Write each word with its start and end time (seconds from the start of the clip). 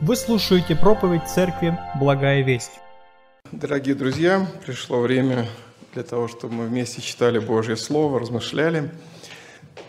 Вы 0.00 0.14
слушаете 0.14 0.76
проповедь 0.76 1.26
Церкви 1.26 1.76
«Благая 1.98 2.44
весть». 2.44 2.70
Дорогие 3.50 3.96
друзья, 3.96 4.46
пришло 4.64 5.00
время 5.00 5.48
для 5.92 6.04
того, 6.04 6.28
чтобы 6.28 6.54
мы 6.54 6.66
вместе 6.66 7.02
читали 7.02 7.40
Божье 7.40 7.76
Слово, 7.76 8.20
размышляли. 8.20 8.92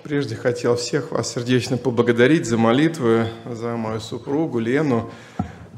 Прежде 0.01 0.35
хотел 0.35 0.77
всех 0.77 1.11
вас 1.11 1.31
сердечно 1.31 1.77
поблагодарить 1.77 2.47
за 2.47 2.57
молитвы, 2.57 3.27
за 3.45 3.77
мою 3.77 3.99
супругу 3.99 4.57
Лену. 4.57 5.11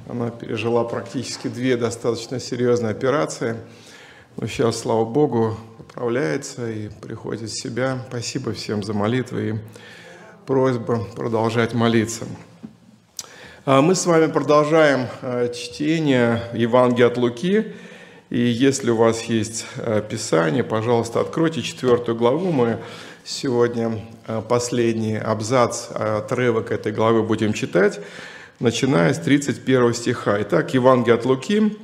Она 0.09 0.29
пережила 0.29 0.85
практически 0.85 1.49
две 1.49 1.75
достаточно 1.75 2.39
серьезные 2.39 2.91
операции. 2.91 3.57
Но 4.37 4.47
сейчас, 4.47 4.79
слава 4.79 5.03
Богу, 5.03 5.57
управляется 5.77 6.71
и 6.71 6.87
приходит 6.87 7.49
в 7.49 7.61
себя. 7.61 8.05
Спасибо 8.07 8.53
всем 8.53 8.81
за 8.81 8.93
молитвы 8.93 9.49
и 9.49 9.59
просьба 10.45 11.03
продолжать 11.17 11.73
молиться. 11.73 12.23
А 13.63 13.83
мы 13.83 13.93
с 13.93 14.07
вами 14.07 14.25
продолжаем 14.25 15.05
э, 15.21 15.53
чтение 15.53 16.41
Евангелия 16.51 17.05
от 17.05 17.17
Луки. 17.17 17.73
И 18.31 18.39
если 18.39 18.89
у 18.89 18.95
вас 18.95 19.21
есть 19.25 19.67
э, 19.77 20.01
Писание, 20.09 20.63
пожалуйста, 20.63 21.19
откройте 21.19 21.61
четвертую 21.61 22.17
главу. 22.17 22.51
Мы 22.51 22.79
сегодня 23.23 24.03
э, 24.25 24.41
последний 24.49 25.15
абзац, 25.15 25.91
отрывок 25.91 26.71
этой 26.71 26.91
главы 26.91 27.21
будем 27.21 27.53
читать, 27.53 27.99
начиная 28.59 29.13
с 29.13 29.19
31 29.19 29.93
стиха. 29.93 30.41
Итак, 30.41 30.73
Евангелие 30.73 31.13
от 31.13 31.25
Луки, 31.25 31.77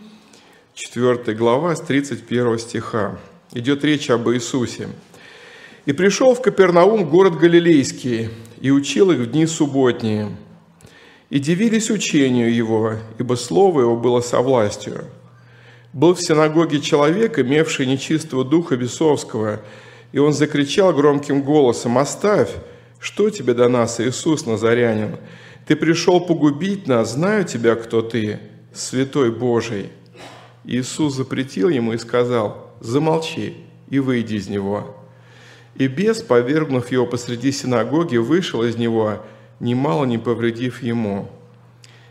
4 0.74 1.36
глава, 1.36 1.76
с 1.76 1.82
31 1.82 2.58
стиха. 2.58 3.20
Идет 3.54 3.84
речь 3.84 4.10
об 4.10 4.28
Иисусе. 4.30 4.90
«И 5.86 5.94
пришел 5.94 6.34
в 6.34 6.42
Капернаум 6.42 7.08
город 7.08 7.38
Галилейский, 7.38 8.32
и 8.62 8.72
учил 8.72 9.12
их 9.12 9.20
в 9.20 9.28
дни 9.28 9.46
субботние» 9.46 10.32
и 11.30 11.40
дивились 11.40 11.90
учению 11.90 12.54
его, 12.54 12.94
ибо 13.18 13.36
слово 13.36 13.82
его 13.82 13.98
было 13.98 14.22
со 14.22 14.40
властью. 14.40 15.06
Был 15.94 16.14
в 16.14 16.22
синагоге 16.22 16.80
человек, 16.80 17.40
имевший 17.40 17.86
нечистого 17.86 18.46
духа 18.46 18.78
бесовского, 18.78 19.62
и 20.12 20.20
он 20.20 20.34
закричал 20.34 20.94
громким 20.94 21.42
голосом, 21.42 21.98
«Оставь! 21.98 22.52
Что 23.00 23.30
тебе 23.30 23.54
до 23.54 23.70
нас, 23.70 24.00
Иисус 24.00 24.46
Назарянин? 24.46 25.18
Ты 25.68 25.76
пришел 25.76 26.20
погубить 26.20 26.88
нас, 26.88 27.14
знаю 27.14 27.46
тебя, 27.46 27.76
кто 27.76 28.02
ты, 28.02 28.40
святой 28.74 29.32
Божий». 29.32 29.90
Иисус 30.64 31.16
запретил 31.16 31.70
ему 31.70 31.94
и 31.94 31.98
сказал, 31.98 32.72
«Замолчи 32.80 33.56
и 33.90 34.00
выйди 34.00 34.36
из 34.36 34.48
него». 34.48 34.96
И 35.76 35.88
бес, 35.88 36.22
повергнув 36.22 36.92
его 36.92 37.06
посреди 37.06 37.52
синагоги, 37.52 38.18
вышел 38.18 38.64
из 38.64 38.78
него– 38.78 39.22
немало 39.60 40.06
не 40.06 40.18
повредив 40.18 40.82
ему. 40.82 41.30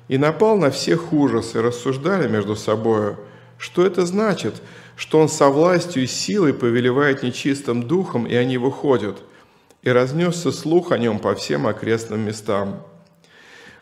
И 0.08 0.18
напал 0.18 0.56
на 0.56 0.70
всех 0.70 1.12
ужас, 1.12 1.54
и 1.54 1.58
рассуждали 1.58 2.28
между 2.28 2.56
собою, 2.56 3.18
что 3.58 3.84
это 3.84 4.06
значит, 4.06 4.54
что 4.96 5.18
он 5.18 5.28
со 5.28 5.48
властью 5.48 6.04
и 6.04 6.06
силой 6.06 6.54
повелевает 6.54 7.22
нечистым 7.22 7.82
духом, 7.82 8.26
и 8.26 8.34
они 8.34 8.58
выходят. 8.58 9.18
И 9.82 9.90
разнесся 9.90 10.50
слух 10.50 10.90
о 10.90 10.98
нем 10.98 11.18
по 11.18 11.34
всем 11.34 11.66
окрестным 11.66 12.20
местам. 12.20 12.82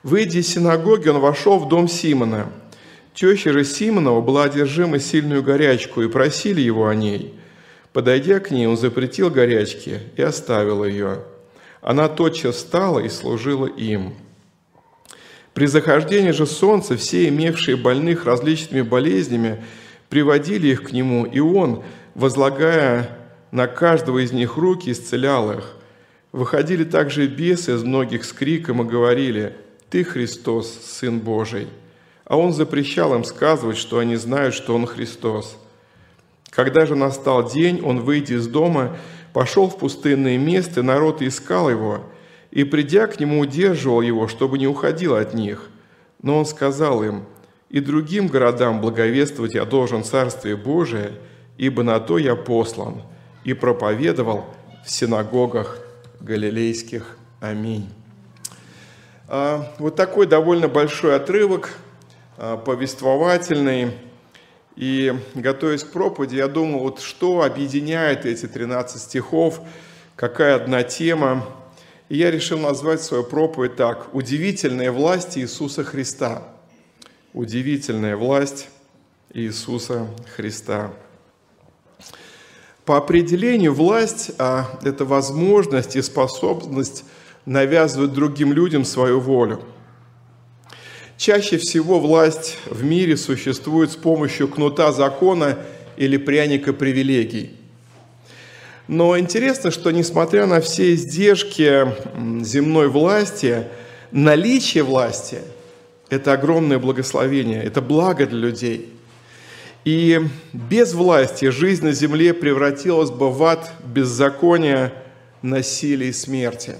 Выйдя 0.03 0.41
из 0.41 0.48
синагоги, 0.48 1.09
он 1.09 1.19
вошел 1.19 1.59
в 1.59 1.69
дом 1.69 1.89
Симона. 1.89 2.48
Теща 3.15 3.53
же 3.53 3.65
Симонова 3.65 4.20
была 4.20 4.45
одержима 4.45 4.98
сильную 4.98 5.42
горячку, 5.42 6.03
и 6.03 6.09
просили 6.09 6.61
его 6.61 6.89
о 6.89 6.95
ней. 6.95 7.35
Подойдя 7.92 8.41
к 8.41 8.51
ней, 8.51 8.67
он 8.67 8.77
запретил 8.77 9.31
горячке 9.31 10.01
и 10.17 10.23
оставил 10.23 10.85
ее. 10.85 11.23
Она 11.84 12.08
тотчас 12.08 12.56
встала 12.56 13.00
и 13.00 13.10
служила 13.10 13.66
им. 13.66 14.14
При 15.52 15.66
захождении 15.66 16.30
же 16.30 16.46
солнца 16.46 16.96
все 16.96 17.28
имевшие 17.28 17.77
больных 17.77 18.24
различными 18.24 18.80
болезнями 18.80 19.62
приводили 20.08 20.68
их 20.68 20.84
к 20.84 20.92
нему, 20.92 21.27
и 21.27 21.40
он, 21.40 21.84
возлагая 22.14 23.18
на 23.50 23.66
каждого 23.66 24.24
из 24.24 24.33
них 24.33 24.56
руки, 24.56 24.90
исцелял 24.90 25.52
их. 25.52 25.77
Выходили 26.33 26.84
также 26.84 27.27
бесы 27.27 27.74
из 27.74 27.84
многих 27.84 28.24
с 28.24 28.33
криком 28.33 28.80
и 28.80 28.90
говорили 28.90 29.55
«Ты 29.90 30.05
Христос, 30.05 30.73
Сын 30.86 31.20
Божий». 31.20 31.68
А 32.24 32.39
он 32.39 32.55
запрещал 32.55 33.14
им 33.14 33.24
сказывать, 33.24 33.77
что 33.77 33.98
они 33.98 34.17
знают, 34.17 34.55
что 34.55 34.74
он 34.74 34.86
Христос. 34.86 35.58
Когда 36.48 36.86
же 36.86 36.96
настал 36.96 37.46
день, 37.46 37.83
он, 37.83 38.00
выйдя 38.00 38.36
из 38.36 38.46
дома, 38.46 38.96
пошел 39.34 39.68
в 39.68 39.77
пустынное 39.77 40.39
место, 40.39 40.83
народ 40.83 41.20
искал 41.20 41.68
его, 41.68 42.05
и, 42.52 42.62
придя 42.62 43.08
к 43.08 43.18
нему, 43.18 43.40
удерживал 43.40 44.00
его, 44.00 44.28
чтобы 44.28 44.58
не 44.58 44.68
уходил 44.68 45.17
от 45.17 45.34
них. 45.34 45.68
Но 46.22 46.39
он 46.39 46.46
сказал 46.46 47.02
им, 47.02 47.24
«И 47.68 47.80
другим 47.80 48.28
городам 48.28 48.80
благовествовать 48.80 49.55
я 49.55 49.64
должен 49.64 50.05
Царствие 50.05 50.56
Божие, 50.56 51.14
ибо 51.58 51.83
на 51.83 51.98
то 51.98 52.17
я 52.17 52.36
послан». 52.36 53.02
И 53.42 53.52
проповедовал 53.52 54.46
в 54.86 54.90
синагогах 54.90 55.78
галилейских. 56.20 57.18
Аминь. 57.40 57.90
А, 59.27 59.74
вот 59.78 59.96
такой 59.96 60.27
довольно 60.27 60.68
большой 60.68 61.17
отрывок, 61.17 61.77
а, 62.39 62.56
повествовательный, 62.56 63.90
и 64.77 65.14
готовясь 65.35 65.85
к 65.85 65.90
проповеди, 65.90 66.36
я 66.36 66.48
думал, 66.48 66.80
вот 66.80 67.01
что 67.01 67.42
объединяет 67.42 68.27
эти 68.27 68.46
13 68.46 69.01
стихов, 69.01 69.61
какая 70.17 70.57
одна 70.57 70.83
тема. 70.83 71.46
И 72.08 72.17
я 72.17 72.30
решил 72.30 72.58
назвать 72.58 73.01
свою 73.01 73.24
проповедь 73.24 73.77
так 73.77 74.14
«Удивительная 74.14 74.90
власть 74.90 75.39
Иисуса 75.39 75.85
Христа». 75.85 76.42
Удивительная 77.33 78.17
власть 78.17 78.68
Иисуса 79.33 80.07
Христа. 80.36 80.92
По 82.85 82.98
определению 82.98 83.73
власть 83.73 84.33
а,– 84.39 84.68
это 84.85 85.05
возможность 85.05 85.96
и 85.96 86.02
способность 86.02 87.05
навязывать 87.46 88.12
другим 88.12 88.52
людям 88.52 88.85
свою 88.85 89.20
волю– 89.20 89.62
Чаще 91.17 91.58
всего 91.58 92.01
власть 92.01 92.58
в 92.67 92.83
мире 92.83 93.17
существует 93.17 93.92
с 93.92 93.97
помощью 93.97 94.48
кнута 94.48 94.91
закона 94.91 95.58
или 95.97 96.17
пряника 96.17 96.73
привилегий. 96.73 97.55
Но 98.89 99.17
интересно, 99.17 99.70
что 99.70 99.92
несмотря 99.92 100.47
на 100.47 100.61
все 100.61 100.92
издержки 100.95 101.86
земной 102.45 102.89
власти, 102.89 103.69
наличие 104.11 104.83
власти– 104.83 105.39
это 106.11 106.33
огромное 106.33 106.79
благословение, 106.79 107.63
это 107.63 107.80
благо 107.80 108.27
для 108.27 108.39
людей. 108.39 108.92
И 109.85 110.20
без 110.53 110.95
власти 110.95 111.51
жизнь 111.51 111.85
на 111.85 111.92
земле 111.92 112.35
превратилась 112.35 113.11
бы 113.11 113.30
в 113.30 113.42
ад 113.45 113.70
беззакония, 113.85 114.92
насилия 115.42 116.08
и 116.08 116.13
смерти. 116.13 116.74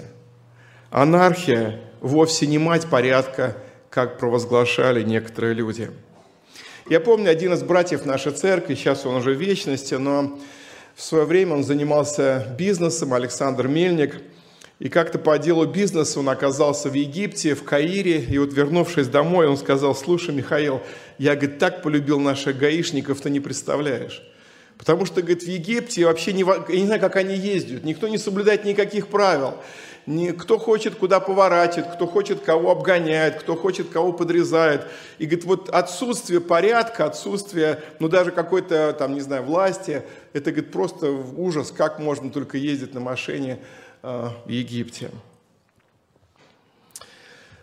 Анархия 0.89 1.79
вовсе 2.01 2.47
не 2.47 2.57
мать 2.57 2.87
порядка– 2.87 3.55
как 3.95 4.17
провозглашали 4.17 5.03
некоторые 5.03 5.53
люди. 5.53 5.89
Я 6.89 6.99
помню, 6.99 7.31
один 7.31 7.53
из 7.53 7.63
братьев 7.63 8.05
нашей 8.05 8.33
церкви, 8.33 8.75
сейчас 8.75 9.05
он 9.05 9.15
уже 9.15 9.33
в 9.33 9.39
вечности, 9.39 9.93
но 9.93 10.37
в 10.95 11.01
свое 11.01 11.23
время 11.23 11.53
он 11.53 11.63
занимался 11.63 12.45
бизнесом, 12.59 13.13
Александр 13.13 13.69
Мельник, 13.69 14.21
и 14.79 14.89
как-то 14.89 15.17
по 15.17 15.39
делу 15.39 15.65
бизнеса 15.65 16.19
он 16.19 16.27
оказался 16.27 16.89
в 16.89 16.93
Египте, 16.93 17.55
в 17.55 17.63
Каире, 17.63 18.19
и 18.19 18.37
вот 18.37 18.51
вернувшись 18.51 19.07
домой, 19.07 19.47
он 19.47 19.55
сказал, 19.55 19.95
слушай, 19.95 20.35
Михаил, 20.35 20.81
я, 21.17 21.37
говорит, 21.37 21.57
так 21.57 21.81
полюбил 21.81 22.19
наших 22.19 22.57
гаишников, 22.57 23.21
ты 23.21 23.29
не 23.29 23.39
представляешь. 23.39 24.21
Потому 24.77 25.05
что, 25.05 25.21
говорит, 25.21 25.43
в 25.43 25.47
Египте 25.47 26.05
вообще 26.05 26.33
не, 26.33 26.41
я 26.41 26.79
не 26.79 26.85
знаю, 26.85 27.01
как 27.01 27.15
они 27.15 27.35
ездят, 27.35 27.83
никто 27.83 28.07
не 28.07 28.17
соблюдает 28.17 28.65
никаких 28.65 29.07
правил 29.07 29.55
кто 30.37 30.59
хочет 30.59 30.95
куда 30.95 31.19
поворачивает, 31.19 31.93
кто 31.95 32.05
хочет 32.05 32.41
кого 32.41 32.71
обгоняет, 32.71 33.39
кто 33.39 33.55
хочет 33.55 33.89
кого 33.89 34.13
подрезает. 34.13 34.85
И 35.17 35.25
говорит, 35.25 35.45
вот 35.45 35.69
отсутствие 35.69 36.41
порядка, 36.41 37.05
отсутствие, 37.05 37.81
ну 37.99 38.07
даже 38.07 38.31
какой-то 38.31 38.93
там, 38.93 39.15
не 39.15 39.21
знаю, 39.21 39.43
власти, 39.43 40.03
это, 40.33 40.51
говорит, 40.51 40.71
просто 40.71 41.09
ужас, 41.09 41.71
как 41.71 41.99
можно 41.99 42.29
только 42.29 42.57
ездить 42.57 42.93
на 42.93 42.99
машине 42.99 43.59
э, 44.03 44.29
в 44.45 44.49
Египте. 44.49 45.09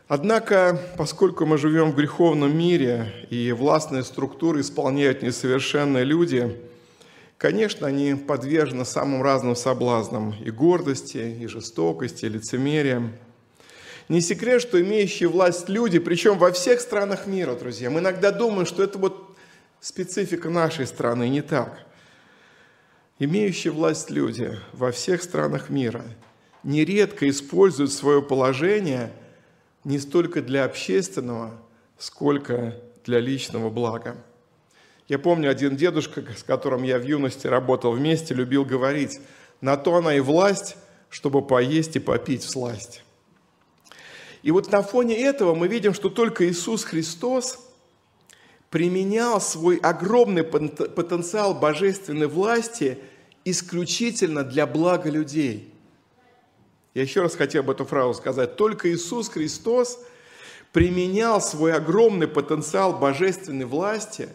Однако, 0.09 0.79
поскольку 0.99 1.47
мы 1.47 1.57
живем 1.59 1.93
в 1.93 1.97
греховном 1.97 2.57
мире 2.57 3.13
и 3.31 3.53
властные 3.53 4.03
структуры 4.03 4.61
исполняют 4.61 5.23
несовершенные 5.23 6.05
люди– 6.05 6.57
Конечно, 7.43 7.89
они 7.89 8.15
подвержены 8.15 8.85
самым 8.85 9.21
разным 9.21 9.57
соблазнам 9.57 10.33
и 10.45 10.53
гордости, 10.53 11.39
и 11.41 11.49
жестокости, 11.49 12.25
и 12.25 12.29
лицемерия. 12.29 13.19
Не 14.09 14.21
секрет, 14.21 14.63
что 14.63 14.81
имеющие 14.81 15.29
власть 15.29 15.69
люди, 15.69 15.99
причем 15.99 16.39
во 16.39 16.53
всех 16.53 16.81
странах 16.81 17.27
мира, 17.27 17.57
друзья, 17.57 17.91
мы 17.91 17.99
иногда 17.99 18.31
думаем, 18.31 18.65
что 18.65 18.85
это 18.85 18.97
вот 18.97 19.37
специфика 19.81 20.51
нашей 20.51 20.87
страны, 20.87 21.29
не 21.29 21.43
так. 21.43 21.85
Имеющие 23.19 23.73
власть 23.73 24.09
люди 24.09 24.57
во 24.73 24.93
всех 24.93 25.21
странах 25.21 25.69
мира 25.69 26.05
нередко 26.63 27.29
используют 27.29 27.93
свое 27.93 28.23
положение 28.23 29.13
не 29.83 29.99
столько 29.99 30.43
для 30.43 30.65
общественного, 30.65 31.61
сколько 31.99 32.77
для 33.05 33.19
личного 33.19 33.69
блага. 33.69 34.17
Я 35.09 35.19
помню, 35.19 35.51
один 35.51 35.77
дедушка, 35.77 36.25
с 36.37 36.43
которым 36.43 36.83
я 36.85 36.99
в 36.99 37.05
юности 37.05 37.47
работал 37.47 37.93
вместе, 37.93 38.35
любил 38.35 38.65
говорить, 38.65 39.21
на 39.61 39.77
то 39.77 39.97
она 39.97 40.15
и 40.15 40.21
власть, 40.21 40.77
чтобы 41.11 41.43
поесть 41.43 41.97
и 41.97 42.01
попить 42.01 42.43
в 42.43 42.51
сласть. 42.51 43.03
И 44.43 44.51
вот 44.51 44.71
на 44.73 44.83
фоне 44.83 45.17
этого 45.17 45.55
мы 45.55 45.69
видим, 45.69 45.95
что 45.95 46.09
только 46.09 46.49
Иисус 46.49 46.85
Христос 46.85 47.59
применял 48.71 49.41
свой 49.41 49.77
огромный 49.77 50.45
потенциал 50.45 51.55
божественной 51.55 52.27
власти 52.27 52.99
исключительно 53.45 54.45
для 54.45 54.67
блага 54.67 55.11
людей. 55.11 55.73
Я 56.95 57.03
еще 57.03 57.23
раз 57.23 57.37
хотел 57.37 57.63
бы 57.63 57.73
эту 57.73 57.85
фразу 57.85 58.15
сказать. 58.15 58.57
Только 58.57 58.93
Иисус 58.93 59.29
Христос 59.29 59.99
применял 60.73 61.41
свой 61.41 61.75
огромный 61.75 62.29
потенциал 62.29 62.99
божественной 62.99 63.67
власти 63.67 64.29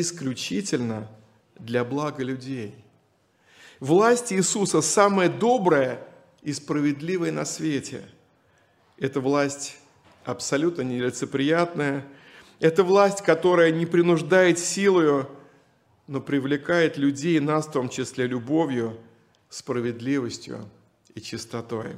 исключительно 0.00 1.08
для 1.58 1.84
блага 1.84 2.22
людей. 2.22 2.74
Власть 3.80 4.32
Иисуса 4.32 4.80
самая 4.80 5.28
добрая 5.28 6.00
и 6.42 6.52
справедливая 6.52 7.32
на 7.32 7.44
свете– 7.44 8.02
это 8.98 9.20
власть 9.20 9.76
абсолютно 10.24 10.82
нелицеприятная. 10.82 12.06
Это 12.60 12.84
власть, 12.84 13.22
которая 13.22 13.72
не 13.72 13.86
принуждает 13.86 14.58
силою, 14.58 15.28
но 16.06 16.20
привлекает 16.20 16.96
людей, 16.96 17.40
нас 17.40 17.66
в 17.66 17.72
том 17.72 17.88
числе 17.88 18.26
любовью, 18.26 18.98
справедливостью 19.48 20.68
и 21.14 21.20
чистотой. 21.20 21.96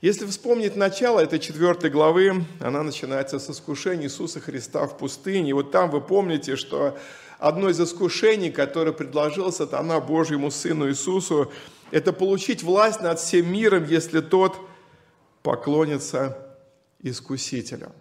Если 0.00 0.26
вспомнить 0.26 0.76
начало 0.76 1.20
этой 1.20 1.38
четвертой 1.38 1.90
главы, 1.90 2.44
она 2.60 2.82
начинается 2.82 3.38
с 3.38 3.50
искушения 3.50 4.06
Иисуса 4.06 4.40
Христа 4.40 4.86
в 4.86 4.96
пустыне. 4.96 5.50
И 5.50 5.52
вот 5.52 5.70
там 5.70 5.90
вы 5.90 6.00
помните, 6.00 6.56
что 6.56 6.98
одно 7.38 7.68
из 7.68 7.80
искушений, 7.80 8.50
которое 8.50 8.92
предложил 8.92 9.52
сатана 9.52 10.00
Божьему 10.00 10.50
Сыну 10.50 10.88
Иисусу, 10.88 11.52
это 11.90 12.12
получить 12.12 12.62
власть 12.62 13.00
над 13.00 13.18
всем 13.18 13.52
миром, 13.52 13.84
если 13.84 14.20
тот– 14.20 14.56
поклонится 15.42 16.56
искусителю. 17.00 17.92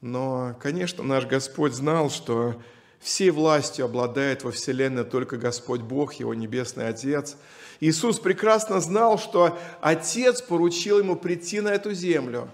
Но, 0.00 0.56
конечно, 0.60 1.02
наш 1.02 1.26
Господь 1.26 1.72
знал, 1.72 2.10
что 2.10 2.60
всей 3.00 3.30
властью 3.30 3.84
обладает 3.84 4.44
во 4.44 4.50
Вселенной 4.50 5.04
только 5.04 5.36
Господь 5.36 5.80
Бог, 5.80 6.14
Его 6.14 6.34
Небесный 6.34 6.88
Отец. 6.88 7.36
Иисус 7.80 8.18
прекрасно 8.18 8.80
знал, 8.80 9.18
что 9.18 9.58
Отец 9.80 10.40
поручил 10.40 10.98
Ему 10.98 11.16
прийти 11.16 11.60
на 11.60 11.68
эту 11.68 11.92
землю, 11.92 12.50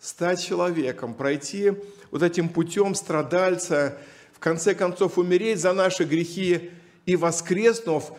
стать 0.00 0.42
человеком, 0.42 1.14
пройти 1.14 1.72
вот 2.10 2.22
этим 2.22 2.48
путем 2.48 2.94
страдальца, 2.94 3.98
в 4.32 4.38
конце 4.38 4.74
концов 4.74 5.16
умереть 5.18 5.60
за 5.60 5.72
наши 5.72 6.04
грехи 6.04 6.70
и 7.06 7.16
воскреснув, 7.16 8.12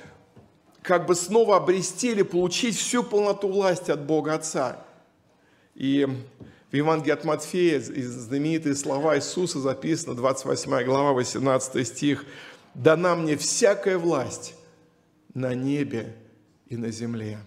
как 0.81 1.06
бы 1.07 1.16
снова 1.16 1.57
обрести 1.57 2.12
или 2.12 2.22
получить 2.22 2.78
всю 2.78 3.04
полноту 3.04 3.48
власти 3.50 3.92
от 3.92 4.06
Бога 4.06 4.36
Отца. 4.36 4.86
И 5.74 6.08
в 6.72 6.75
Евангелии 6.75 7.13
от 7.13 7.25
Матфея 7.25 7.81
знаменитые 7.81 8.75
слова 8.75 9.18
Иисуса 9.18 9.60
записаны, 9.60 10.16
28 10.16 10.84
глава, 10.84 11.13
18 11.13 11.88
стих. 11.88 12.25
«Дана 12.74 13.16
мне 13.16 13.38
всякая 13.38 13.98
власть 13.98 14.56
на 15.34 15.54
небе 15.54 16.16
и 16.67 16.77
на 16.77 16.91
земле». 16.91 17.39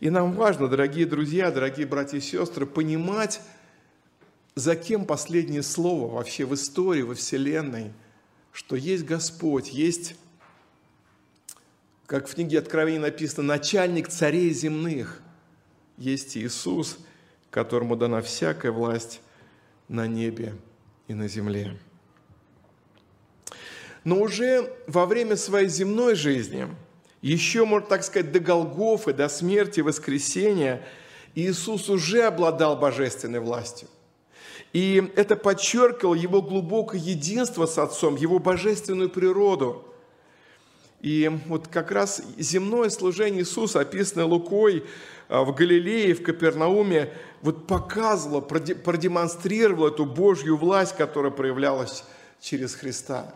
И 0.00 0.10
нам 0.10 0.32
важно, 0.32 0.68
дорогие 0.68 1.06
друзья, 1.06 1.50
дорогие 1.50 1.86
братья 1.86 2.18
и 2.18 2.20
сестры, 2.20 2.66
понимать, 2.66 3.40
за 4.54 4.74
кем 4.74 5.04
последнее 5.04 5.62
слово 5.62 6.12
вообще 6.12 6.44
в 6.44 6.54
истории, 6.54 7.02
во 7.02 7.14
Вселенной, 7.14 7.92
что 8.52 8.76
есть 8.76 9.04
Господь, 9.04 9.72
есть 9.72 10.16
как 12.06 12.28
в 12.28 12.34
книге 12.34 12.60
Откровения 12.60 13.00
написано, 13.00 13.42
начальник 13.42 14.08
царей 14.08 14.50
земных. 14.50 15.20
Есть 15.98 16.36
Иисус, 16.36 16.98
которому 17.50 17.96
дана 17.96 18.22
всякая 18.22 18.70
власть 18.70 19.20
на 19.88 20.06
небе 20.06 20.54
и 21.08 21.14
на 21.14 21.26
земле. 21.26 21.76
Но 24.04 24.20
уже 24.20 24.72
во 24.86 25.06
время 25.06 25.36
своей 25.36 25.68
земной 25.68 26.14
жизни, 26.14 26.68
еще, 27.28 27.64
можно 27.64 27.88
так 27.88 28.04
сказать, 28.04 28.32
до 28.32 28.40
Голгофы, 28.40 29.12
до 29.12 29.28
смерти, 29.28 29.80
воскресения, 29.80 30.82
Иисус 31.34 31.88
уже 31.88 32.22
обладал 32.22 32.76
божественной 32.76 33.40
властью. 33.40 33.88
И 34.72 35.12
это 35.16 35.36
подчеркивало 35.36 36.14
его 36.14 36.42
глубокое 36.42 37.00
единство 37.00 37.66
с 37.66 37.78
Отцом, 37.78 38.16
его 38.16 38.38
божественную 38.38 39.10
природу– 39.10 39.84
и 41.06 41.30
вот 41.46 41.68
как 41.68 41.90
раз 41.90 42.22
земное 42.38 42.88
служение 42.88 43.42
Иисуса, 43.42 43.80
описанное 43.80 44.24
Лукой 44.24 44.84
а, 45.28 45.44
в 45.44 45.54
Галилее, 45.54 46.14
в 46.14 46.22
Капернауме, 46.22 47.12
вот 47.42 47.66
показывало, 47.66 48.40
продемонстрировало 48.40 49.88
эту 49.88 50.04
Божью 50.04 50.56
власть, 50.56 50.96
которая 50.96 51.30
проявлялась 51.30 52.04
через 52.40 52.74
Христа. 52.74 53.32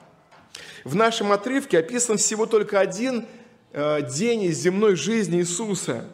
В 0.84 0.96
нашем 0.96 1.32
отрывке 1.32 1.78
описан 1.78 2.16
всего 2.16 2.46
только 2.46 2.80
один 2.80 3.26
день 3.72 4.42
из 4.42 4.58
земной 4.58 4.96
жизни 4.96 5.38
Иисуса. 5.38 6.06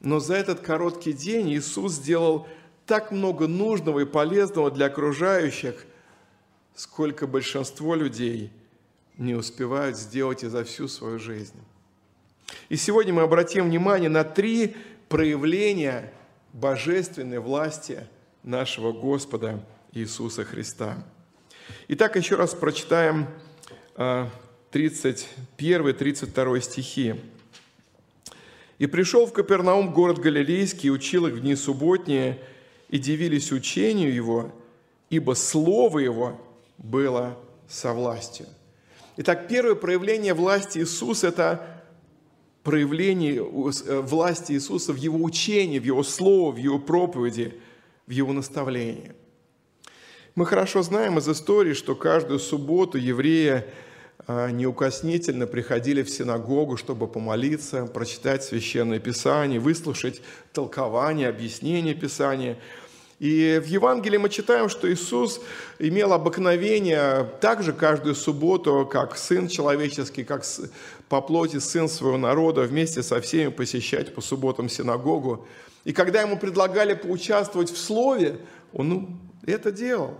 Но 0.00 0.20
за 0.20 0.34
этот 0.34 0.60
короткий 0.60 1.12
день 1.12 1.52
Иисус 1.52 1.94
сделал 1.94 2.46
так 2.86 3.10
много 3.10 3.46
нужного 3.46 4.00
и 4.00 4.04
полезного 4.04 4.70
для 4.70 4.86
окружающих, 4.86 5.86
сколько 6.74 7.26
большинство 7.26 7.94
людей– 7.94 8.52
не 9.16 9.34
успевают 9.34 9.96
сделать 9.96 10.42
и 10.42 10.48
за 10.48 10.64
всю 10.64 10.88
свою 10.88 11.18
жизнь. 11.18 11.58
И 12.68 12.76
сегодня 12.76 13.12
мы 13.12 13.22
обратим 13.22 13.66
внимание 13.66 14.08
на 14.08 14.24
три 14.24 14.76
проявления 15.08 16.12
божественной 16.52 17.38
власти 17.38 18.06
нашего 18.42 18.92
Господа 18.92 19.64
Иисуса 19.92 20.44
Христа. 20.44 21.04
Итак, 21.88 22.16
еще 22.16 22.36
раз 22.36 22.54
прочитаем 22.54 23.28
31-32 24.74 26.56
а, 26.56 26.60
стихи. 26.60 27.14
«И 28.78 28.86
пришел 28.88 29.24
в 29.26 29.32
Капернаум 29.32 29.92
город 29.92 30.18
Галилейский, 30.18 30.90
учил 30.90 31.28
их 31.28 31.34
в 31.34 31.40
дни 31.40 31.54
субботние, 31.54 32.40
и 32.88 32.98
дивились 32.98 33.52
учению 33.52 34.12
его, 34.12 34.52
ибо 35.10 35.34
слово 35.34 36.00
его 36.00 36.40
было 36.78 37.38
со 37.68 37.92
властью». 37.92 38.46
Итак, 39.16 39.46
первое 39.46 39.76
проявление 39.76 40.34
власти 40.34 40.78
Иисуса– 40.78 41.28
это 41.28 41.84
проявление 42.64 43.36
э, 43.36 44.00
власти 44.00 44.52
Иисуса 44.52 44.92
в 44.92 44.96
Его 44.96 45.22
учении, 45.22 45.78
в 45.78 45.84
Его 45.84 46.02
Слове, 46.02 46.60
в 46.60 46.64
Его 46.64 46.78
проповеди, 46.80 47.60
в 48.08 48.10
Его 48.10 48.32
наставлении. 48.32 49.12
Мы 50.34 50.46
хорошо 50.46 50.82
знаем 50.82 51.18
из 51.18 51.28
истории, 51.28 51.74
что 51.74 51.94
каждую 51.94 52.40
субботу 52.40 52.98
евреи 52.98 53.62
неукоснительно 54.26 55.46
приходили 55.46 56.02
в 56.02 56.10
синагогу, 56.10 56.76
чтобы 56.76 57.06
помолиться, 57.06 57.86
прочитать 57.86 58.42
Священное 58.42 58.98
Писание, 58.98 59.60
выслушать 59.60 60.22
толкование, 60.52 61.28
объяснение 61.28 61.94
Писания– 61.94 62.58
и 63.20 63.60
в 63.64 63.66
Евангелии 63.68 64.18
мы 64.18 64.28
читаем, 64.28 64.68
что 64.68 64.92
Иисус 64.92 65.40
имел 65.78 66.12
обыкновение 66.12 67.30
также 67.40 67.72
каждую 67.72 68.14
субботу, 68.14 68.88
как 68.90 69.16
Сын 69.16 69.48
человеческий, 69.48 70.24
как 70.24 70.44
по 71.08 71.20
плоти 71.20 71.58
Сын 71.58 71.88
своего 71.88 72.18
народа, 72.18 72.62
вместе 72.62 73.02
со 73.02 73.20
всеми 73.20 73.50
посещать 73.50 74.14
по 74.14 74.20
субботам 74.20 74.68
синагогу. 74.68 75.46
И 75.84 75.92
когда 75.92 76.22
ему 76.22 76.36
предлагали 76.36 76.94
поучаствовать 76.94 77.70
в 77.70 77.78
Слове, 77.78 78.40
он 78.72 78.88
ну, 78.88 79.16
это 79.46 79.70
делал. 79.70 80.18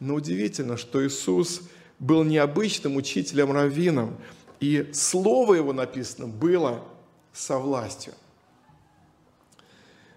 Но 0.00 0.14
удивительно, 0.14 0.76
что 0.76 1.06
Иисус 1.06 1.62
был 1.98 2.24
необычным 2.24 2.96
учителем-раввином, 2.96 4.16
и 4.60 4.90
Слово 4.92 5.54
его 5.54 5.72
написано 5.72 6.26
было 6.26 6.82
со 7.32 7.58
властью. 7.58 8.14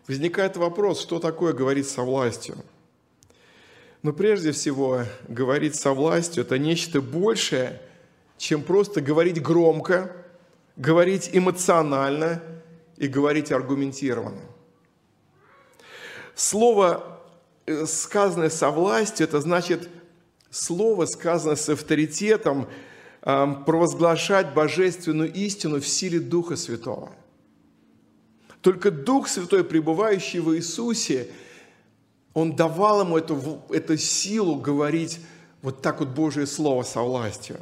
Возникает 0.08 0.56
вопрос, 0.56 1.02
что 1.02 1.20
такое 1.20 1.54
говорить 1.54 1.88
со 1.88 2.04
властью? 2.04 2.56
Но 4.04 4.14
прежде 4.14 4.52
всего, 4.54 5.04
говорить 5.28 5.76
со 5.76 5.92
властью– 5.92 6.44
это 6.44 6.58
нечто 6.58 7.02
большее, 7.02 7.82
чем 8.38 8.64
просто 8.64 9.02
говорить 9.02 9.42
громко, 9.42 10.16
говорить 10.78 11.32
эмоционально 11.34 12.42
и 12.96 13.08
говорить 13.08 13.52
аргументированно. 13.52 14.42
Слово, 16.36 17.20
э, 17.66 17.86
сказанное 17.86 18.50
со 18.50 18.70
властью, 18.70 19.26
это 19.28 19.42
значит 19.42 19.90
слово, 20.50 21.06
сказанное 21.06 21.56
с 21.56 21.70
авторитетом, 21.70 22.68
провозглашать 23.22 24.54
божественную 24.54 25.34
истину 25.34 25.80
в 25.80 25.88
силе 25.88 26.20
Духа 26.20 26.56
Святого– 26.56 27.12
только 28.68 28.92
Дух 28.92 29.30
Святой, 29.30 29.64
пребывающий 29.64 30.40
в 30.40 30.54
Иисусе, 30.54 31.30
Он 32.34 32.54
давал 32.54 33.02
ему 33.02 33.18
эту, 33.18 33.62
эту 33.70 33.98
силу 33.98 34.56
говорить 34.56 35.22
вот 35.62 35.82
так 35.82 36.02
вот 36.02 36.10
Божье 36.10 36.46
Слово 36.46 36.84
со 36.84 37.02
властью. 37.02 37.62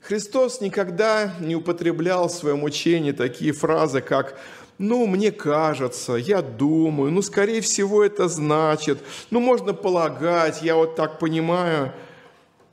Христос 0.00 0.60
никогда 0.60 1.34
не 1.40 1.56
употреблял 1.56 2.28
в 2.28 2.32
своем 2.32 2.62
учении 2.62 3.10
такие 3.10 3.50
фразы, 3.52 4.00
как 4.00 4.38
«ну, 4.78 5.06
мне 5.06 5.32
кажется», 5.32 6.14
«я 6.14 6.42
думаю», 6.42 7.10
«ну, 7.10 7.22
скорее 7.22 7.60
всего, 7.60 8.04
это 8.04 8.28
значит», 8.28 8.98
«ну, 9.30 9.40
можно 9.40 9.72
полагать», 9.74 10.62
«я 10.62 10.76
вот 10.76 10.96
так 10.96 11.18
понимаю». 11.18 11.92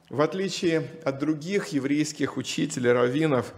В 0.10 0.22
отличие 0.22 0.90
от 1.04 1.20
других 1.20 1.70
еврейских 1.70 2.38
учителей, 2.38 2.92
раввинов, 2.92 3.54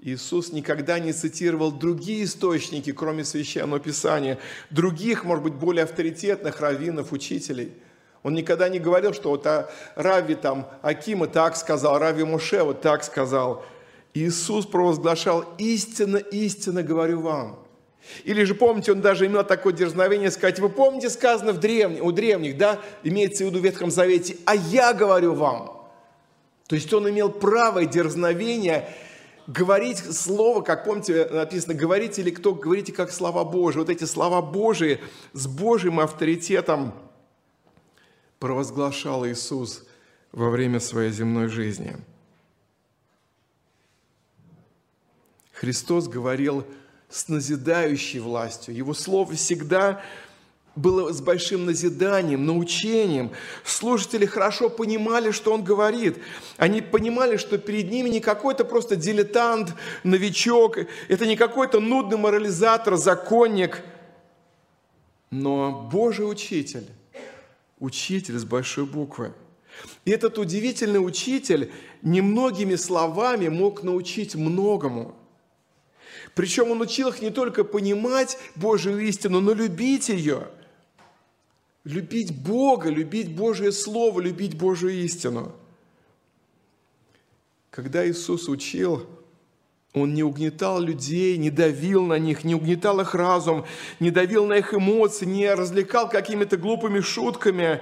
Иисус 0.00 0.52
никогда 0.52 0.98
не 0.98 1.12
цитировал 1.12 1.72
другие 1.72 2.24
источники, 2.24 2.92
кроме 2.92 3.24
Священного 3.24 3.80
Писания, 3.80 4.38
других, 4.70 5.24
может 5.24 5.44
быть, 5.44 5.54
более 5.54 5.84
авторитетных 5.84 6.60
раввинов, 6.60 7.12
учителей– 7.12 7.72
он 8.24 8.32
никогда 8.32 8.70
не 8.70 8.80
говорил, 8.80 9.12
что 9.12 9.28
вот 9.28 9.46
а, 9.46 9.70
Рави 9.94 10.34
там 10.34 10.66
Акима 10.80 11.26
так 11.26 11.56
сказал, 11.56 11.98
Рави 11.98 12.24
Муше 12.24 12.62
вот 12.62 12.80
так 12.80 13.04
сказал. 13.04 13.64
Иисус 14.14 14.64
провозглашал 14.64 15.44
«истинно, 15.58 16.16
истинно 16.16 16.82
говорю 16.82 17.20
вам». 17.20 17.63
Или 18.24 18.44
же, 18.44 18.54
помните, 18.54 18.92
он 18.92 19.00
даже 19.00 19.26
имел 19.26 19.44
такое 19.44 19.72
дерзновение 19.72 20.30
сказать, 20.30 20.58
вы 20.60 20.68
помните, 20.68 21.10
сказано 21.10 21.52
в 21.52 21.58
древних, 21.58 22.02
у 22.02 22.12
древних, 22.12 22.56
да, 22.56 22.80
имеется 23.02 23.44
в 23.44 23.48
виду 23.48 23.60
в 23.60 23.64
Ветхом 23.64 23.90
Завете, 23.90 24.36
а 24.44 24.54
я 24.54 24.92
говорю 24.92 25.34
вам. 25.34 25.88
То 26.66 26.76
есть 26.76 26.92
он 26.92 27.08
имел 27.08 27.30
право 27.30 27.80
и 27.80 27.86
дерзновение 27.86 28.88
говорить 29.46 29.98
слово, 29.98 30.62
как 30.62 30.84
помните, 30.84 31.26
написано, 31.30 31.74
говорите 31.74 32.22
или 32.22 32.30
кто, 32.30 32.54
говорите 32.54 32.92
как 32.92 33.10
слова 33.10 33.44
Божии. 33.44 33.78
Вот 33.78 33.90
эти 33.90 34.04
слова 34.04 34.40
Божии 34.40 35.00
с 35.32 35.46
Божьим 35.46 36.00
авторитетом– 36.00 36.94
провозглашал 38.44 39.26
Иисус 39.26 39.86
во 40.30 40.50
время 40.50 40.78
своей 40.78 41.10
земной 41.10 41.48
жизни. 41.48 41.96
Христос 45.52 46.08
говорил 46.08 46.66
с 47.08 47.28
назидающей 47.28 48.20
властью. 48.20 48.74
Его 48.74 48.94
слово 48.94 49.34
всегда 49.34 50.02
было 50.76 51.12
с 51.12 51.20
большим 51.20 51.66
назиданием, 51.66 52.46
научением. 52.46 53.30
Слушатели 53.64 54.26
хорошо 54.26 54.68
понимали, 54.68 55.30
что 55.30 55.52
он 55.52 55.62
говорит. 55.62 56.18
Они 56.56 56.80
понимали, 56.80 57.36
что 57.36 57.58
перед 57.58 57.90
ними 57.90 58.08
не 58.08 58.20
какой-то 58.20 58.64
просто 58.64 58.96
дилетант, 58.96 59.74
новичок, 60.02 60.78
это 61.08 61.26
не 61.26 61.36
какой-то 61.36 61.80
нудный 61.80 62.18
морализатор, 62.18 62.96
законник, 62.96 63.82
но 65.30 65.88
Божий 65.92 66.30
учитель, 66.30 66.86
учитель 67.78 68.38
с 68.38 68.44
большой 68.44 68.86
буквы. 68.86 69.32
И 70.04 70.10
этот 70.10 70.38
удивительный 70.38 71.04
учитель 71.04 71.72
немногими 72.02 72.76
словами 72.76 73.48
мог 73.48 73.82
научить 73.82 74.34
многому. 74.34 75.16
Причем 76.34 76.70
он 76.70 76.80
учил 76.80 77.08
их 77.08 77.22
не 77.22 77.30
только 77.30 77.64
понимать 77.64 78.38
Божию 78.56 78.98
истину, 79.00 79.40
но 79.40 79.54
любить 79.54 80.08
ее. 80.08 80.48
Любить 81.84 82.36
Бога, 82.36 82.88
любить 82.88 83.34
Божие 83.34 83.70
Слово, 83.70 84.20
любить 84.20 84.56
Божию 84.56 84.92
истину. 84.92 85.52
Когда 87.70 88.08
Иисус 88.08 88.48
учил, 88.48 89.06
он 89.92 90.14
не 90.14 90.24
угнетал 90.24 90.80
людей, 90.80 91.36
не 91.36 91.50
давил 91.50 92.04
на 92.04 92.18
них, 92.18 92.42
не 92.42 92.54
угнетал 92.54 93.00
их 93.00 93.14
разум, 93.14 93.64
не 94.00 94.10
давил 94.10 94.46
на 94.46 94.54
их 94.54 94.74
эмоции, 94.74 95.24
не 95.24 95.52
развлекал 95.52 96.08
какими-то 96.08 96.56
глупыми 96.56 97.00
шутками, 97.00 97.80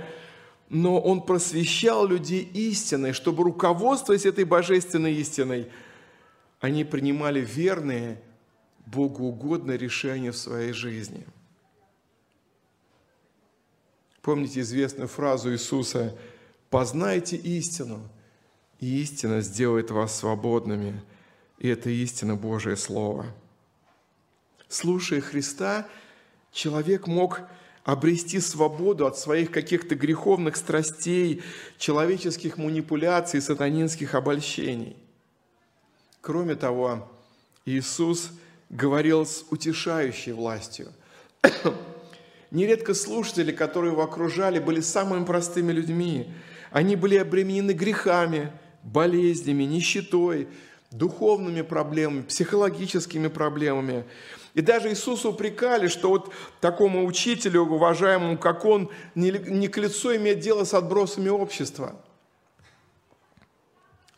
но 0.68 1.00
он 1.00 1.22
просвещал 1.22 2.06
людей 2.06 2.42
истиной, 2.52 3.12
чтобы, 3.12 3.44
руководствуясь 3.44 4.26
этой 4.26 4.44
божественной 4.44 5.14
истиной, 5.14 5.68
они 6.60 6.84
принимали 6.84 7.40
верные, 7.40 8.20
богоугодные 8.86 9.78
решения 9.78 10.32
в 10.32 10.36
своей 10.36 10.72
жизни. 10.72 11.26
Помните 14.20 14.60
известную 14.60 15.08
фразу 15.08 15.52
Иисуса 15.52 16.16
«Познайте 16.70 17.36
истину, 17.36 18.08
и 18.78 19.02
истина 19.02 19.40
сделает 19.40 19.90
вас 19.90 20.16
свободными» 20.16 21.02
и 21.62 21.68
это 21.68 21.90
истина 21.90 22.34
Божие 22.34 22.76
Слово. 22.76 23.24
Слушая 24.68 25.20
Христа, 25.20 25.86
человек 26.50 27.06
мог 27.06 27.42
обрести 27.84 28.40
свободу 28.40 29.06
от 29.06 29.16
своих 29.16 29.52
каких-то 29.52 29.94
греховных 29.94 30.56
страстей, 30.56 31.40
человеческих 31.78 32.58
манипуляций, 32.58 33.40
сатанинских 33.40 34.16
обольщений. 34.16 34.96
Кроме 36.20 36.56
того, 36.56 37.08
Иисус 37.64 38.32
говорил 38.72 39.24
с 39.24 39.44
утешающей 39.50 40.32
властью. 40.32 40.88
Нередко 42.50 42.94
слушатели, 42.94 43.52
которые 43.52 43.92
его 43.92 44.02
окружали, 44.02 44.58
были 44.58 44.80
самыми 44.80 45.24
простыми 45.24 45.70
людьми. 45.70 46.32
Они 46.70 46.96
были 46.96 47.16
обременены 47.16 47.72
грехами, 47.72 48.50
болезнями, 48.82 49.62
нищетой, 49.64 50.48
духовными 50.90 51.62
проблемами, 51.62 52.22
психологическими 52.22 53.28
проблемами. 53.28 54.04
И 54.54 54.60
даже 54.60 54.90
Иисуса 54.90 55.28
упрекали, 55.28 55.88
что 55.88 56.08
вот 56.08 56.32
такому 56.60 57.06
учителю, 57.06 57.62
уважаемому, 57.62 58.36
как 58.36 58.64
он, 58.64 58.90
не, 59.14 59.68
к 59.68 59.78
лицу 59.78 60.16
иметь 60.16 60.40
дело 60.40 60.64
с 60.64 60.74
отбросами 60.74 61.28
общества. 61.28 61.96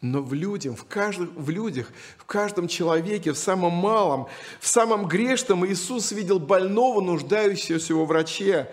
Но 0.05 0.21
в, 0.21 0.35
людях, 0.35 0.77
в, 0.77 0.85
каждом, 0.85 1.33
в 1.35 1.49
людях, 1.49 1.91
в 2.19 2.27
каждом 2.27 2.69
человеке, 2.69 3.33
в 3.33 3.39
самом 3.39 3.73
малом, 3.73 4.29
в 4.61 4.69
самом 4.69 5.09
грешном 5.09 5.65
Иисус 5.67 6.13
видел 6.13 6.39
больного, 6.39 7.01
нуждающегося 7.01 7.95
во 7.95 8.05
враче, 8.05 8.71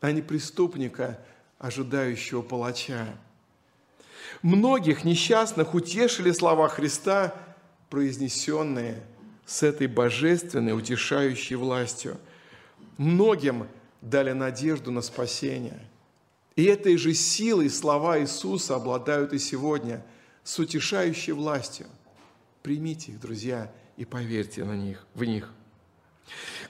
а 0.00 0.12
не 0.12 0.22
преступника, 0.22 1.18
ожидающего 1.58 2.42
палача. 2.42 3.08
Многих 4.42 5.02
несчастных 5.02 5.74
утешили 5.74 6.30
слова 6.30 6.68
Христа, 6.68 7.34
произнесенные 7.88 9.02
с 9.46 9.64
этой 9.64 9.88
божественной, 9.88 10.72
утешающей 10.72 11.56
властью. 11.56 12.16
Многим 12.96 13.66
дали 14.02 14.30
надежду 14.30 14.92
на 14.92 15.02
спасение. 15.02 15.80
И 16.54 16.62
этой 16.62 16.96
же 16.96 17.12
силой 17.12 17.70
слова 17.70 18.20
Иисуса 18.20 18.76
обладают 18.76 19.32
и 19.32 19.40
сегодня 19.40 20.04
с 20.50 20.58
утешающей 20.58 21.32
властью. 21.32 21.86
Примите 22.62 23.12
их, 23.12 23.20
друзья, 23.20 23.72
и 23.96 24.04
поверьте 24.04 24.64
на 24.64 24.76
них, 24.76 25.06
в 25.14 25.22
них. 25.22 25.52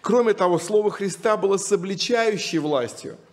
Кроме 0.02 0.34
того, 0.34 0.58
Слово 0.58 0.90
Христа 0.90 1.37
было 1.37 1.56
с 1.56 1.72
обличающей 1.72 2.58
властью– 2.58 3.16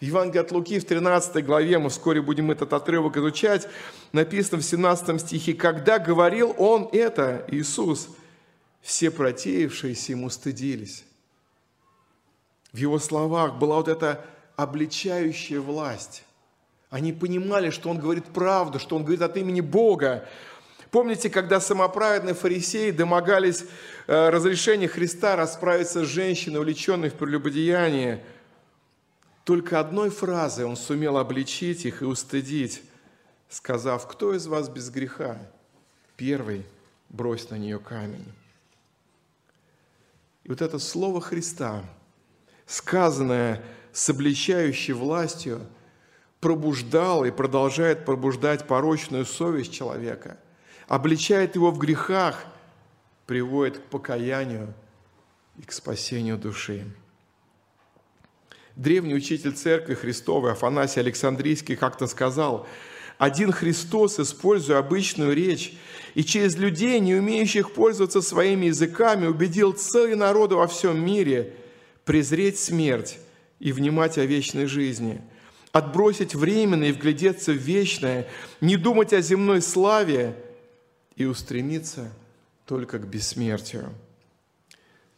в 0.00 0.02
Евангелии 0.02 0.40
от 0.40 0.52
Луки 0.52 0.78
в 0.78 0.84
13 0.84 1.44
главе, 1.44 1.76
мы 1.80 1.90
вскоре 1.90 2.22
будем 2.22 2.52
этот 2.52 2.72
отрывок 2.72 3.16
изучать, 3.16 3.68
написано 4.12 4.62
в 4.62 4.64
17 4.64 5.20
стихе, 5.20 5.54
«Когда 5.54 5.98
говорил 5.98 6.54
Он 6.56 6.88
это, 6.92 7.44
Иисус, 7.48 8.08
все 8.80 9.10
протеявшиеся 9.10 10.12
Ему 10.12 10.30
стыдились». 10.30 11.04
В 12.72 12.76
Его 12.76 13.00
словах 13.00 13.58
была 13.58 13.76
вот 13.76 13.88
эта 13.88 14.24
обличающая 14.54 15.60
власть. 15.60 16.22
Они 16.90 17.12
понимали, 17.12 17.70
что 17.70 17.90
Он 17.90 17.98
говорит 17.98 18.26
правду, 18.26 18.78
что 18.78 18.96
Он 18.96 19.02
говорит 19.02 19.22
от 19.22 19.36
имени 19.36 19.60
Бога. 19.60 20.26
Помните, 20.90 21.28
когда 21.28 21.60
самоправедные 21.60 22.34
фарисеи 22.34 22.90
домогались 22.90 23.64
э, 24.06 24.30
разрешения 24.30 24.88
Христа 24.88 25.36
расправиться 25.36 26.04
с 26.04 26.08
женщиной, 26.08 26.58
увлеченной 26.58 27.10
в 27.10 27.14
прелюбодеянии– 27.14 28.20
только 29.48 29.80
одной 29.80 30.10
фразой 30.10 30.66
он 30.66 30.76
сумел 30.76 31.16
обличить 31.16 31.86
их 31.86 32.02
и 32.02 32.04
устыдить, 32.04 32.82
сказав, 33.48 34.06
кто 34.06 34.34
из 34.34 34.46
вас 34.46 34.68
без 34.68 34.90
греха? 34.90 35.38
Первый 36.18 36.66
брось 37.08 37.48
на 37.48 37.54
нее 37.54 37.78
камень. 37.78 38.30
И 40.44 40.50
вот 40.50 40.60
это 40.60 40.78
слово 40.78 41.22
Христа, 41.22 41.82
сказанное 42.66 43.64
с 43.90 44.10
обличающей 44.10 44.92
властью, 44.92 45.66
пробуждало 46.40 47.24
и 47.24 47.30
продолжает 47.30 48.04
пробуждать 48.04 48.66
порочную 48.66 49.24
совесть 49.24 49.72
человека, 49.72 50.38
обличает 50.86 51.54
его 51.54 51.70
в 51.70 51.78
грехах, 51.78 52.44
приводит 53.26 53.78
к 53.78 53.82
покаянию 53.82 54.72
и 55.58 55.62
к 55.62 55.72
спасению 55.72 56.38
души. 56.38 56.86
Древний 58.76 59.14
учитель 59.14 59.52
церкви 59.52 59.94
Христовой 59.94 60.52
Афанасий 60.52 61.00
Александрийский 61.00 61.74
как-то 61.74 62.06
сказал, 62.06 62.66
один 63.18 63.50
Христос, 63.50 64.20
используя 64.20 64.78
обычную 64.78 65.34
речь 65.34 65.76
и 66.14 66.22
через 66.22 66.56
людей, 66.56 67.00
не 67.00 67.16
умеющих 67.16 67.72
пользоваться 67.72 68.22
своими 68.22 68.66
языками, 68.66 69.26
убедил 69.26 69.72
целые 69.72 70.14
народы 70.14 70.54
во 70.54 70.68
всем 70.68 71.04
мире 71.04 71.54
презреть 72.04 72.60
смерть 72.60 73.18
и 73.58 73.72
внимать 73.72 74.16
о 74.16 74.24
вечной 74.24 74.66
жизни, 74.66 75.20
отбросить 75.72 76.34
временное 76.34 76.88
и 76.88 76.92
вглядеться 76.92 77.52
в 77.52 77.56
вечное, 77.56 78.28
не 78.60 78.76
думать 78.76 79.12
о 79.12 79.20
земной 79.20 79.62
славе 79.62 80.36
и 81.16 81.24
устремиться 81.24 82.10
только 82.66 82.98
к 82.98 83.06
бессмертию. 83.06 83.92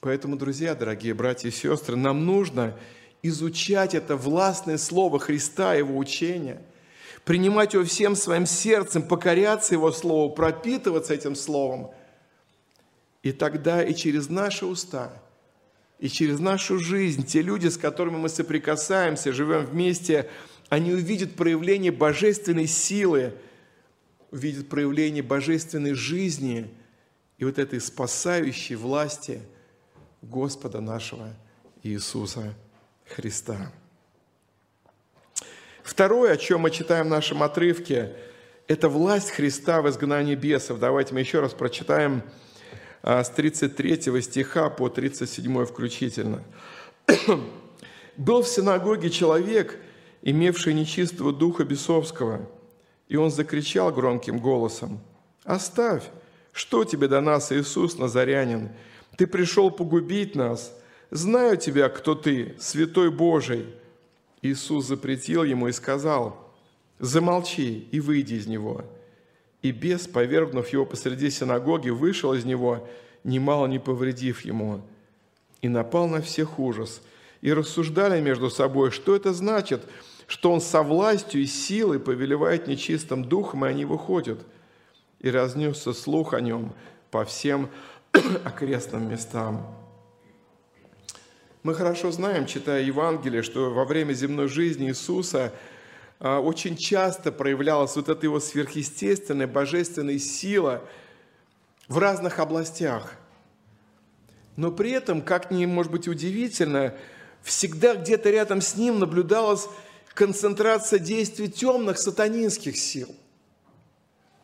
Поэтому, 0.00 0.36
друзья, 0.36 0.74
дорогие 0.74 1.14
братья 1.14 1.48
и 1.48 1.52
сестры, 1.52 1.96
нам 1.96 2.24
нужно 2.24 2.76
изучать 3.22 3.94
это 3.94 4.16
властное 4.16 4.78
слово 4.78 5.18
Христа, 5.18 5.74
Его 5.74 5.96
учение, 5.98 6.60
принимать 7.24 7.74
его 7.74 7.84
всем 7.84 8.16
своим 8.16 8.46
сердцем, 8.46 9.02
покоряться 9.02 9.74
Его 9.74 9.92
Слову, 9.92 10.34
пропитываться 10.34 11.12
этим 11.12 11.34
Словом. 11.36 11.90
И 13.22 13.32
тогда 13.32 13.84
и 13.84 13.94
через 13.94 14.30
наши 14.30 14.64
уста, 14.64 15.12
и 16.00 16.08
через 16.08 16.40
нашу 16.40 16.80
жизнь 16.80 17.24
те 17.24 17.42
люди, 17.42 17.68
с 17.68 17.76
которыми 17.76 18.16
мы 18.16 18.28
соприкасаемся, 18.28 19.32
живем 19.32 19.64
вместе, 19.64 20.28
они 20.68 20.92
увидят 20.92 21.36
проявление 21.36 21.92
божественной 21.92 22.66
силы, 22.66 23.34
увидят 24.32 24.68
проявление 24.68 25.22
божественной 25.22 25.94
жизни 25.94 26.68
и 27.38 27.44
вот 27.44 27.58
этой 27.58 27.80
спасающей 27.80 28.74
власти– 28.74 29.40
Господа 30.22 30.80
нашего 30.80 31.34
Иисуса 31.82 32.54
Христа. 33.06 33.72
Второе, 35.82 36.32
о 36.32 36.36
чем 36.36 36.60
мы 36.62 36.70
читаем 36.70 37.06
в 37.06 37.10
нашем 37.10 37.42
отрывке, 37.42 38.14
это 38.68 38.88
власть 38.88 39.30
Христа 39.30 39.80
в 39.80 39.88
изгнании 39.88 40.34
бесов. 40.34 40.78
Давайте 40.78 41.14
мы 41.14 41.20
еще 41.20 41.40
раз 41.40 41.54
прочитаем 41.54 42.22
с 43.02 43.28
33 43.30 44.20
стиха 44.20 44.70
по 44.70 44.88
37 44.88 45.64
включительно. 45.64 46.42
«Был 48.16 48.42
в 48.42 48.48
синагоге 48.48 49.10
человек, 49.10 49.78
имевший 50.22 50.74
нечистого 50.74 51.32
духа 51.32 51.64
бесовского, 51.64 52.48
и 53.08 53.16
он 53.16 53.30
закричал 53.30 53.90
громким 53.92 54.38
голосом, 54.38 55.00
«Оставь, 55.44 56.04
что 56.52 56.84
тебе 56.84 57.08
до 57.08 57.20
нас, 57.20 57.50
Иисус 57.50 57.96
Назарянин? 57.96 58.70
Ты 59.16 59.26
пришел 59.26 59.70
погубить 59.70 60.34
нас. 60.34 60.72
Знаю 61.10 61.56
тебя, 61.56 61.88
кто 61.88 62.14
ты, 62.14 62.54
святой 62.58 63.10
Божий». 63.10 63.66
Иисус 64.42 64.86
запретил 64.86 65.44
ему 65.44 65.68
и 65.68 65.72
сказал, 65.72 66.52
«Замолчи 66.98 67.88
и 67.90 68.00
выйди 68.00 68.34
из 68.34 68.46
него». 68.46 68.84
И 69.62 69.72
бес, 69.72 70.06
повергнув 70.06 70.68
его 70.68 70.86
посреди 70.86 71.30
синагоги, 71.30 71.90
вышел 71.90 72.32
из 72.32 72.44
него, 72.44 72.88
немало 73.24 73.66
не 73.66 73.78
повредив 73.78 74.44
ему. 74.44 74.80
И 75.60 75.68
напал 75.68 76.08
на 76.08 76.22
всех 76.22 76.58
ужас. 76.58 77.02
И 77.42 77.52
рассуждали 77.52 78.20
между 78.20 78.50
собой, 78.50 78.90
что 78.90 79.14
это 79.14 79.32
значит, 79.32 79.82
что 80.26 80.52
он 80.52 80.60
со 80.60 80.82
властью 80.82 81.42
и 81.42 81.46
силой 81.46 81.98
повелевает 81.98 82.66
нечистым 82.66 83.24
духом, 83.24 83.64
и 83.64 83.68
они 83.68 83.84
выходят. 83.84 84.40
И 85.18 85.30
разнесся 85.30 85.92
слух 85.92 86.32
о 86.32 86.40
нем 86.40 86.72
по 87.10 87.24
всем 87.24 87.68
окрестным 88.44 89.10
местам. 89.10 89.66
Мы 91.62 91.74
хорошо 91.74 92.10
знаем, 92.10 92.46
читая 92.46 92.82
Евангелие, 92.82 93.42
что 93.42 93.70
во 93.70 93.84
время 93.84 94.14
земной 94.14 94.48
жизни 94.48 94.88
Иисуса 94.88 95.52
очень 96.20 96.76
часто 96.76 97.32
проявлялась 97.32 97.96
вот 97.96 98.08
эта 98.08 98.26
его 98.26 98.40
сверхъестественная, 98.40 99.46
божественная 99.46 100.18
сила 100.18 100.82
в 101.88 101.98
разных 101.98 102.38
областях. 102.38 103.14
Но 104.56 104.70
при 104.70 104.90
этом, 104.90 105.22
как 105.22 105.50
ни 105.50 105.66
может 105.66 105.90
быть 105.90 106.08
удивительно, 106.08 106.94
всегда 107.42 107.94
где-то 107.94 108.30
рядом 108.30 108.60
с 108.60 108.76
ним 108.76 108.98
наблюдалась 108.98 109.66
концентрация 110.14 110.98
действий 110.98 111.50
темных 111.50 111.98
сатанинских 111.98 112.76
сил– 112.76 113.14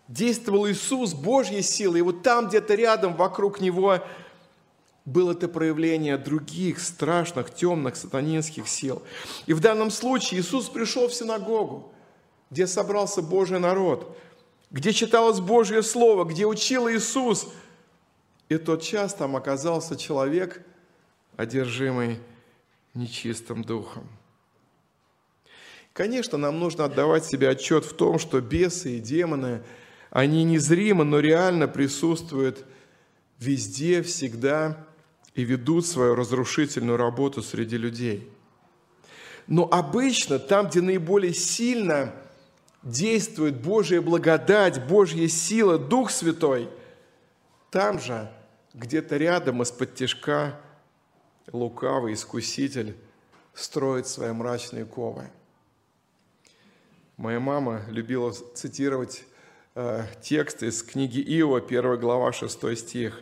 действовал 0.09 0.68
Иисус, 0.68 1.14
Божьей 1.14 1.62
силой, 1.62 2.01
и 2.01 2.03
вот 2.03 2.22
там 2.22 2.48
где-то 2.48 2.74
рядом, 2.74 3.16
вокруг 3.16 3.61
Него, 3.61 4.01
было 5.07 5.33
это 5.33 5.49
проявление 5.49 6.19
других 6.19 6.81
страшных, 6.81 7.55
темных, 7.55 7.97
сатанинских 7.97 8.69
сил. 8.69 9.03
И 9.47 9.55
в 9.55 9.61
данном 9.61 9.90
случае 9.90 10.40
Иисус 10.40 10.69
пришел 10.69 11.09
в 11.09 11.14
синагогу, 11.14 11.90
где 12.51 12.66
собрался 12.66 13.23
Божий 13.23 13.59
народ, 13.59 14.19
где 14.71 14.92
читалось 14.92 15.40
Божье 15.40 15.83
Слово, 15.83 16.25
где 16.25 16.45
учил 16.45 16.90
Иисус. 16.90 17.49
И 18.51 18.59
тот 18.59 18.83
час 18.83 19.14
там 19.14 19.35
оказался 19.35 19.97
человек, 19.97 20.62
одержимый 21.37 22.21
нечистым 22.92 23.64
духом. 23.64 24.07
Конечно, 25.95 26.37
нам 26.37 26.59
нужно 26.61 26.85
отдавать 26.85 27.25
себе 27.25 27.49
отчет 27.49 27.87
в 27.87 27.95
том, 27.95 28.19
что 28.19 28.42
бесы 28.42 28.99
и 28.99 29.01
демоны– 29.01 29.62
они 30.16 30.45
незримо, 30.45 31.05
но 31.05 31.21
реально 31.21 31.69
присутствуют 31.69 32.64
везде, 33.38 34.03
всегда 34.03 34.87
и 35.37 35.44
ведут 35.44 35.87
свою 35.87 36.16
разрушительную 36.16 36.96
работу 36.96 37.42
среди 37.42 37.77
людей. 37.77 38.29
Но 39.46 39.68
обычно 39.70 40.40
там, 40.40 40.66
где 40.66 40.81
наиболее 40.81 41.33
сильно 41.33 42.12
действует 42.83 43.61
Божья 43.61 44.01
благодать, 44.01 44.85
Божья 44.87 45.29
сила, 45.29 45.79
Дух 45.79 46.11
Святой, 46.11 46.68
там 47.70 48.01
же, 48.01 48.29
где-то 48.75 49.16
рядом 49.16 49.62
из-под 49.62 49.94
тяжка, 49.94 50.59
лукавый 51.53 52.14
искуситель 52.14 52.96
строит 53.55 54.09
свои 54.09 54.33
мрачные 54.33 54.85
ковы. 54.85 55.31
Моя 57.16 57.38
мама 57.38 57.83
любила 57.88 58.33
цитировать 58.33 59.25
Э, 59.79 60.07
текст 60.22 60.62
из 60.62 60.83
книги 60.83 61.20
Иова, 61.20 61.59
1 61.59 62.01
глава, 62.01 62.33
6 62.33 62.79
стих. 62.79 63.20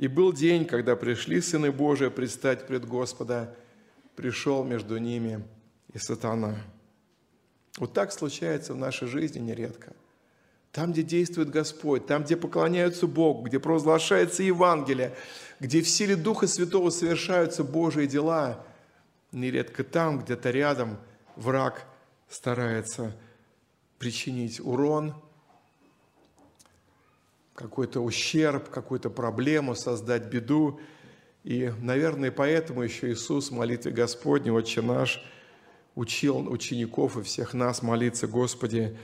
«И 0.00 0.08
был 0.08 0.32
день, 0.32 0.64
когда 0.64 0.96
пришли 0.96 1.42
сыны 1.42 1.70
Божии 1.70 2.08
предстать 2.08 2.66
пред 2.66 2.86
Господа, 2.86 3.54
пришел 4.16 4.64
между 4.64 4.96
ними 4.96 5.44
и 5.92 5.98
сатана». 5.98 6.56
Вот 7.76 7.92
так 7.92 8.10
случается 8.10 8.72
в 8.72 8.78
нашей 8.78 9.08
жизни 9.08 9.40
нередко. 9.40 9.92
Там, 10.72 10.92
где 10.92 11.02
действует 11.02 11.50
Господь, 11.50 12.06
там, 12.06 12.24
где 12.24 12.34
поклоняются 12.34 13.06
Богу, 13.06 13.42
где 13.42 13.60
провозглашается 13.60 14.42
Евангелие, 14.42 15.14
где 15.60 15.82
в 15.82 15.88
силе 15.88 16.16
Духа 16.16 16.46
Святого 16.46 16.88
совершаются 16.88 17.62
Божьи 17.62 18.06
дела, 18.06 18.64
нередко 19.32 19.84
там, 19.84 20.20
где-то 20.20 20.50
рядом, 20.50 20.96
враг 21.36 21.84
старается 22.30 23.14
причинить 23.98 24.60
урон– 24.60 25.14
какой-то 27.60 28.00
ущерб, 28.00 28.70
какую-то 28.70 29.10
проблему, 29.10 29.74
создать 29.74 30.24
беду. 30.24 30.80
И, 31.44 31.72
наверное, 31.80 32.30
поэтому 32.30 32.82
еще 32.82 33.12
Иисус 33.12 33.50
в 33.50 33.54
молитве 33.54 33.92
Господней, 33.92 34.50
Отче 34.50 34.80
наш, 34.80 35.22
учил 35.94 36.50
учеников 36.50 37.18
и 37.18 37.22
всех 37.22 37.52
нас 37.52 37.82
молиться, 37.82 38.26
Господи, 38.26 38.96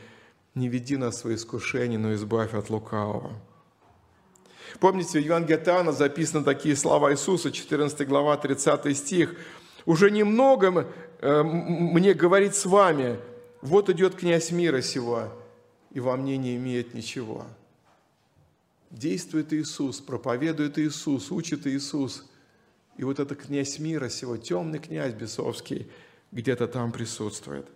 не 0.55 0.69
веди 0.69 0.97
нас 0.97 1.17
в 1.17 1.19
свои 1.19 1.35
искушения, 1.35 1.99
но 1.99 2.15
избавь 2.15 2.55
от 2.55 2.71
лукавого. 2.71 3.33
Помните, 4.81 5.21
в 5.21 5.25
Евангелии 5.25 5.61
от 5.61 5.69
Иоанна 5.69 5.93
записаны 5.93 6.43
такие 6.43 6.77
слова 6.77 7.13
Иисуса, 7.13 7.53
14 7.53 8.09
глава, 8.09 8.37
30 8.39 8.97
стих. 8.97 9.37
«Уже 9.85 10.11
немного 10.11 10.89
э, 11.21 11.43
мне 11.43 12.15
говорить 12.15 12.55
с 12.55 12.65
вами, 12.65 13.19
вот 13.61 13.91
идет 13.91 14.15
князь 14.15 14.51
мира 14.51 14.81
сего, 14.81 15.29
и 15.93 16.01
во 16.01 16.17
мне 16.17 16.39
не 16.39 16.57
имеет 16.57 16.95
ничего». 16.95 17.45
Действует 18.91 19.53
Иисус, 19.53 20.01
проповедует 20.01 20.79
Иисус, 20.79 21.31
учит 21.31 21.67
Иисус. 21.67 22.25
И 22.97 23.05
вот 23.05 23.19
этот 23.19 23.43
князь 23.43 23.79
мира 23.79 24.09
сего, 24.09 24.37
темный 24.37 24.79
князь 24.79 25.13
бесовский, 25.13 25.91
где-то 26.33 26.67
там 26.67 26.93
присутствует. 26.93 27.67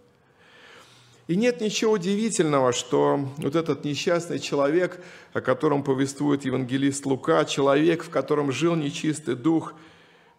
И 1.26 1.36
нет 1.36 1.60
ничего 1.60 1.92
удивительного, 1.92 2.72
что 2.72 3.28
вот 3.36 3.54
этот 3.54 3.84
несчастный 3.84 4.38
человек, 4.38 5.00
о 5.32 5.40
котором 5.40 5.84
повествует 5.84 6.44
евангелист 6.44 7.06
Лука, 7.06 7.44
человек, 7.44 8.02
в 8.02 8.10
котором 8.10 8.50
жил 8.50 8.74
нечистый 8.74 9.36
дух, 9.36 9.74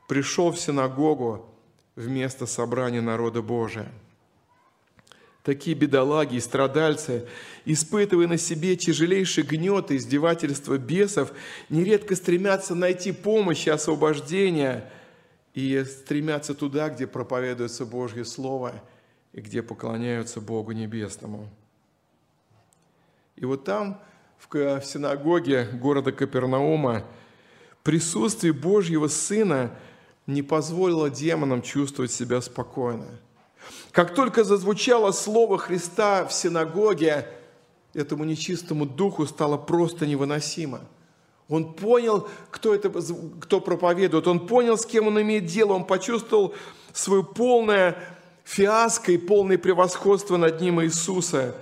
пришел 0.08 0.52
в 0.52 0.60
синагогу 0.60 1.46
вместо 1.96 2.46
собрания 2.46 3.02
народа 3.02 3.42
Божия– 3.42 3.92
Такие 5.44 5.76
бедолаги 5.76 6.36
и 6.36 6.40
страдальцы, 6.40 7.28
испытывая 7.66 8.28
на 8.28 8.38
себе 8.38 8.76
тяжелейший 8.76 9.44
гнет 9.44 9.90
и 9.90 9.98
издевательство 9.98 10.78
бесов, 10.78 11.32
нередко 11.70 12.16
стремятся 12.16 12.76
найти 12.76 13.12
помощь 13.12 13.66
и 13.66 13.72
освобождение, 13.72 14.88
и 15.56 15.84
стремятся 15.84 16.54
туда, 16.54 16.90
где 16.90 17.08
проповедуется 17.08 17.86
Божье 17.86 18.24
Слово 18.24 18.84
и 19.34 19.42
где 19.42 19.64
поклоняются 19.64 20.42
Богу 20.42 20.74
Небесному. 20.74 21.50
И 23.36 23.46
вот 23.46 23.64
там, 23.64 24.00
в 24.38 24.82
синагоге 24.84 25.66
города 25.74 26.12
Капернаума, 26.12 27.04
присутствие 27.82 28.54
Божьего 28.54 29.08
Сына 29.08 29.76
не 30.28 30.44
позволило 30.44 31.10
демонам 31.10 31.64
чувствовать 31.64 32.12
себя 32.12 32.42
спокойно. 32.42 33.08
Как 33.92 34.14
только 34.14 34.44
зазвучало 34.44 35.12
слово 35.12 35.58
Христа 35.58 36.26
в 36.26 36.34
синагоге, 36.34 37.28
этому 37.94 38.24
нечистому 38.24 38.86
духу 38.86 39.26
стало 39.26 39.58
просто 39.58 40.06
невыносимо. 40.06 40.82
Он 41.48 41.74
понял, 41.74 42.30
кто, 42.50 42.74
это, 42.74 42.90
кто 43.42 43.60
проповедует, 43.60 44.26
он 44.28 44.48
понял, 44.48 44.78
с 44.78 44.86
кем 44.86 45.08
он 45.08 45.22
имеет 45.22 45.46
дело, 45.46 45.74
он 45.74 45.86
почувствовал 45.86 46.56
свое 46.94 47.24
полное 47.24 47.98
фиаско 48.46 49.12
и 49.12 49.18
полное 49.18 49.58
превосходство 49.58 50.38
над 50.38 50.62
ним 50.62 50.82
Иисуса 50.82 51.56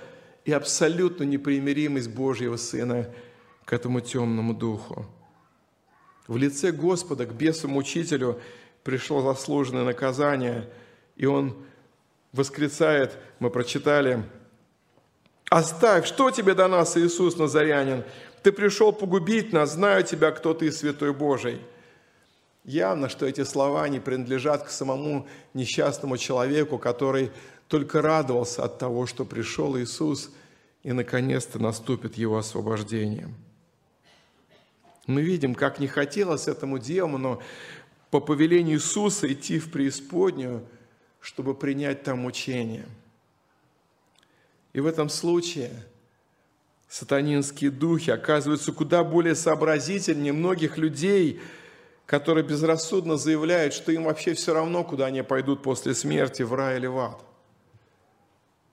и 0.45 0.51
абсолютную 0.51 1.27
непримиримость 1.27 2.09
Божьего 2.09 2.57
Сына 2.57 3.09
к 3.65 3.73
этому 3.73 4.01
темному 4.01 4.53
духу. 4.53 5.05
В 6.27 6.37
лице 6.37 6.71
Господа 6.71 7.25
к 7.25 7.33
бесу-мучителю 7.33 8.39
пришло 8.83 9.21
заслуженное 9.21 9.83
наказание, 9.83 10.69
и 11.15 11.25
он 11.25 11.57
восклицает, 12.31 13.17
мы 13.39 13.49
прочитали, 13.49 14.23
«Оставь, 15.49 16.05
что 16.05 16.29
тебе 16.29 16.53
до 16.53 16.67
нас, 16.67 16.95
Иисус 16.95 17.37
Назарянин? 17.37 18.03
Ты 18.43 18.51
пришел 18.51 18.93
погубить 18.93 19.51
нас, 19.51 19.73
знаю 19.73 20.03
тебя, 20.03 20.31
кто 20.31 20.53
ты, 20.53 20.71
Святой 20.71 21.13
Божий». 21.13 21.59
Явно, 22.63 23.09
что 23.09 23.25
эти 23.25 23.43
слова 23.43 23.87
не 23.89 23.99
принадлежат 23.99 24.63
к 24.63 24.69
самому 24.69 25.27
несчастному 25.55 26.17
человеку, 26.17 26.77
который 26.77 27.31
только 27.67 28.01
радовался 28.01 28.63
от 28.63 28.77
того, 28.77 29.07
что 29.07 29.25
пришел 29.25 29.77
Иисус, 29.77 30.31
и 30.83 30.91
наконец-то 30.91 31.57
наступит 31.57 32.15
его 32.15 32.37
освобождение. 32.37 33.27
Мы 35.07 35.23
видим, 35.23 35.55
как 35.55 35.79
не 35.79 35.87
хотелось 35.87 36.47
этому 36.47 36.77
демону 36.77 37.41
по 38.11 38.19
повелению 38.19 38.77
Иисуса 38.77 39.31
идти 39.31 39.57
в 39.57 39.71
преисподнюю, 39.71 40.63
чтобы 41.19 41.55
принять 41.55 42.03
там 42.03 42.25
учение. 42.25 42.85
И 44.73 44.79
в 44.79 44.85
этом 44.85 45.09
случае 45.09 45.71
сатанинские 46.87 47.71
духи 47.71 48.11
оказываются 48.11 48.71
куда 48.71 49.03
более 49.03 49.35
сообразительнее 49.35 50.33
многих 50.33 50.77
людей, 50.77 51.39
которые 52.05 52.43
безрассудно 52.43 53.17
заявляют, 53.17 53.73
что 53.73 53.91
им 53.91 54.05
вообще 54.05 54.33
все 54.33 54.53
равно, 54.53 54.83
куда 54.83 55.07
они 55.07 55.21
пойдут 55.21 55.61
после 55.61 55.93
смерти, 55.93 56.41
в 56.41 56.53
рай 56.53 56.77
или 56.77 56.87
в 56.87 56.97
ад. 56.97 57.23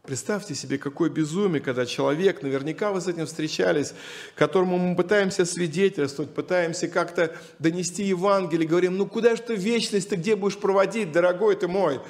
Представьте 0.06 0.54
себе, 0.54 0.78
какое 0.78 1.10
безумие, 1.10 1.60
когда 1.60 1.84
человек, 1.84 2.40
наверняка 2.40 2.92
вы 2.92 3.00
с 3.00 3.08
этим 3.08 3.26
встречались, 3.26 3.92
которому 4.36 4.78
мы 4.78 4.94
пытаемся 4.94 5.44
свидетельствовать, 5.44 6.32
пытаемся 6.32 6.86
как-то 6.86 7.36
донести 7.58 8.04
Евангелие, 8.04 8.68
говорим, 8.68 8.96
ну 8.96 9.06
куда 9.06 9.34
же 9.34 9.42
ты 9.42 9.56
вечность, 9.56 10.08
ты 10.08 10.14
где 10.14 10.36
будешь 10.36 10.58
проводить, 10.58 11.10
дорогой 11.10 11.56
ты 11.56 11.66
мой? 11.66 12.00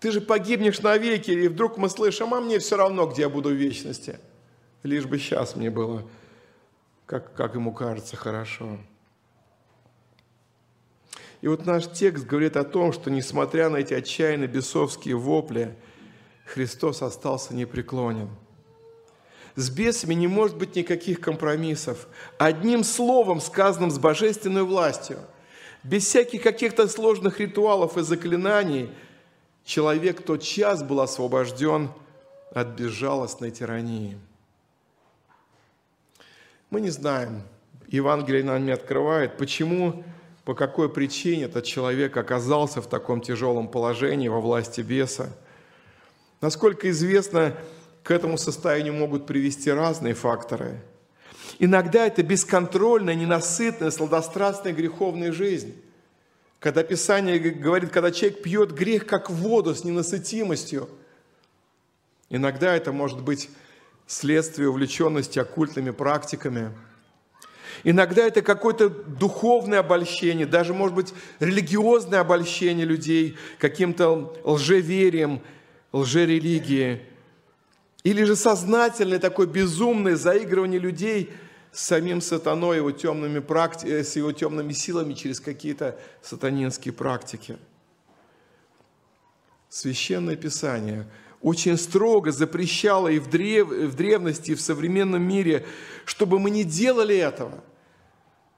Ты 0.00 0.10
же 0.10 0.20
погибнешь 0.20 0.80
навеки, 0.80 1.30
и 1.30 1.46
вдруг 1.46 1.76
мы 1.76 1.88
слышим, 1.88 2.34
а 2.34 2.40
мне 2.40 2.58
все 2.58 2.76
равно, 2.76 3.06
где 3.06 3.22
я 3.22 3.28
буду 3.28 3.50
в 3.50 3.52
вечности. 3.52 4.18
Лишь 4.82 5.04
бы 5.04 5.18
сейчас 5.18 5.54
мне 5.54 5.70
было, 5.70 6.02
как, 7.06 7.34
как 7.34 7.54
ему 7.54 7.72
кажется, 7.72 8.16
хорошо. 8.16 8.78
И 11.42 11.48
вот 11.48 11.64
наш 11.64 11.90
текст 11.90 12.26
говорит 12.26 12.56
о 12.56 12.64
том, 12.64 12.92
что 12.92 13.10
несмотря 13.10 13.68
на 13.68 13.76
эти 13.76 13.94
отчаянно 13.94 14.48
бесовские 14.48 15.16
вопли– 15.16 15.76
Христос 16.52 17.02
остался 17.02 17.54
непреклонен. 17.54 18.28
С 19.54 19.70
бесами 19.70 20.14
не 20.14 20.26
может 20.26 20.56
быть 20.56 20.74
никаких 20.74 21.20
компромиссов. 21.20 22.08
Одним 22.38 22.82
словом, 22.82 23.40
сказанным 23.40 23.90
с 23.90 23.98
божественной 23.98 24.62
властью, 24.62 25.18
без 25.84 26.04
всяких 26.06 26.42
каких-то 26.42 26.88
сложных 26.88 27.40
ритуалов 27.40 27.96
и 27.96 28.02
заклинаний, 28.02 28.90
человек 29.64 30.22
тот 30.22 30.42
час 30.42 30.82
был 30.82 31.00
освобожден 31.00 31.90
от 32.52 32.68
безжалостной 32.68 33.50
тирании. 33.50 34.18
Мы 36.70 36.80
не 36.80 36.90
знаем, 36.90 37.42
Евангелие 37.88 38.44
нам 38.44 38.64
не 38.64 38.72
открывает, 38.72 39.36
почему, 39.36 40.04
по 40.44 40.54
какой 40.54 40.88
причине 40.88 41.44
этот 41.44 41.64
человек 41.64 42.16
оказался 42.16 42.80
в 42.80 42.86
таком 42.86 43.20
тяжелом 43.20 43.68
положении 43.68 44.28
во 44.28 44.40
власти 44.40 44.80
беса– 44.80 45.32
Насколько 46.40 46.88
известно, 46.90 47.54
к 48.02 48.10
этому 48.10 48.38
состоянию 48.38 48.94
могут 48.94 49.26
привести 49.26 49.70
разные 49.70 50.14
факторы. 50.14 50.80
Иногда 51.58 52.06
это 52.06 52.22
бесконтрольная, 52.22 53.14
ненасытная, 53.14 53.90
сладострастная 53.90 54.72
греховная 54.72 55.32
жизнь. 55.32 55.74
Когда 56.60 56.82
Писание 56.82 57.38
говорит, 57.38 57.90
когда 57.90 58.12
человек 58.12 58.42
пьет 58.42 58.72
грех 58.72 59.06
как 59.06 59.30
воду 59.30 59.74
с 59.74 59.82
ненасытимостью. 59.82 60.88
Иногда 62.28 62.76
это 62.76 62.92
может 62.92 63.22
быть 63.22 63.48
следствие 64.06 64.68
увлеченности 64.68 65.38
оккультными 65.38 65.90
практиками. 65.90 66.70
Иногда 67.82 68.26
это 68.26 68.42
какое-то 68.42 68.90
духовное 68.90 69.78
обольщение, 69.78 70.44
даже, 70.44 70.74
может 70.74 70.94
быть, 70.94 71.14
религиозное 71.38 72.20
обольщение 72.20 72.84
людей 72.84 73.38
каким-то 73.58 74.36
лжеверием, 74.44 75.40
лжерелигии, 75.92 77.00
или 78.02 78.24
же 78.24 78.36
сознательное 78.36 79.18
такое 79.18 79.46
безумное 79.46 80.16
заигрывание 80.16 80.78
людей 80.78 81.32
с 81.72 81.80
самим 81.80 82.20
сатаной, 82.20 82.78
его 82.78 82.90
темными 82.90 83.38
практи... 83.38 83.86
Э, 83.86 84.04
с 84.04 84.16
его 84.16 84.32
темными 84.32 84.72
силами 84.72 85.14
через 85.14 85.40
какие-то 85.40 85.98
сатанинские 86.22 86.92
практики. 86.92 87.58
Священное 89.68 90.36
Писание 90.36 91.06
очень 91.40 91.78
строго 91.78 92.32
запрещало 92.32 93.08
и 93.08 93.18
в, 93.18 93.28
древ... 93.30 93.68
в 93.68 93.94
древности, 93.94 94.52
и 94.52 94.54
в 94.54 94.60
современном 94.60 95.22
мире, 95.22 95.66
чтобы 96.04 96.38
мы 96.38 96.50
не 96.50 96.64
делали 96.64 97.16
этого 97.16 97.62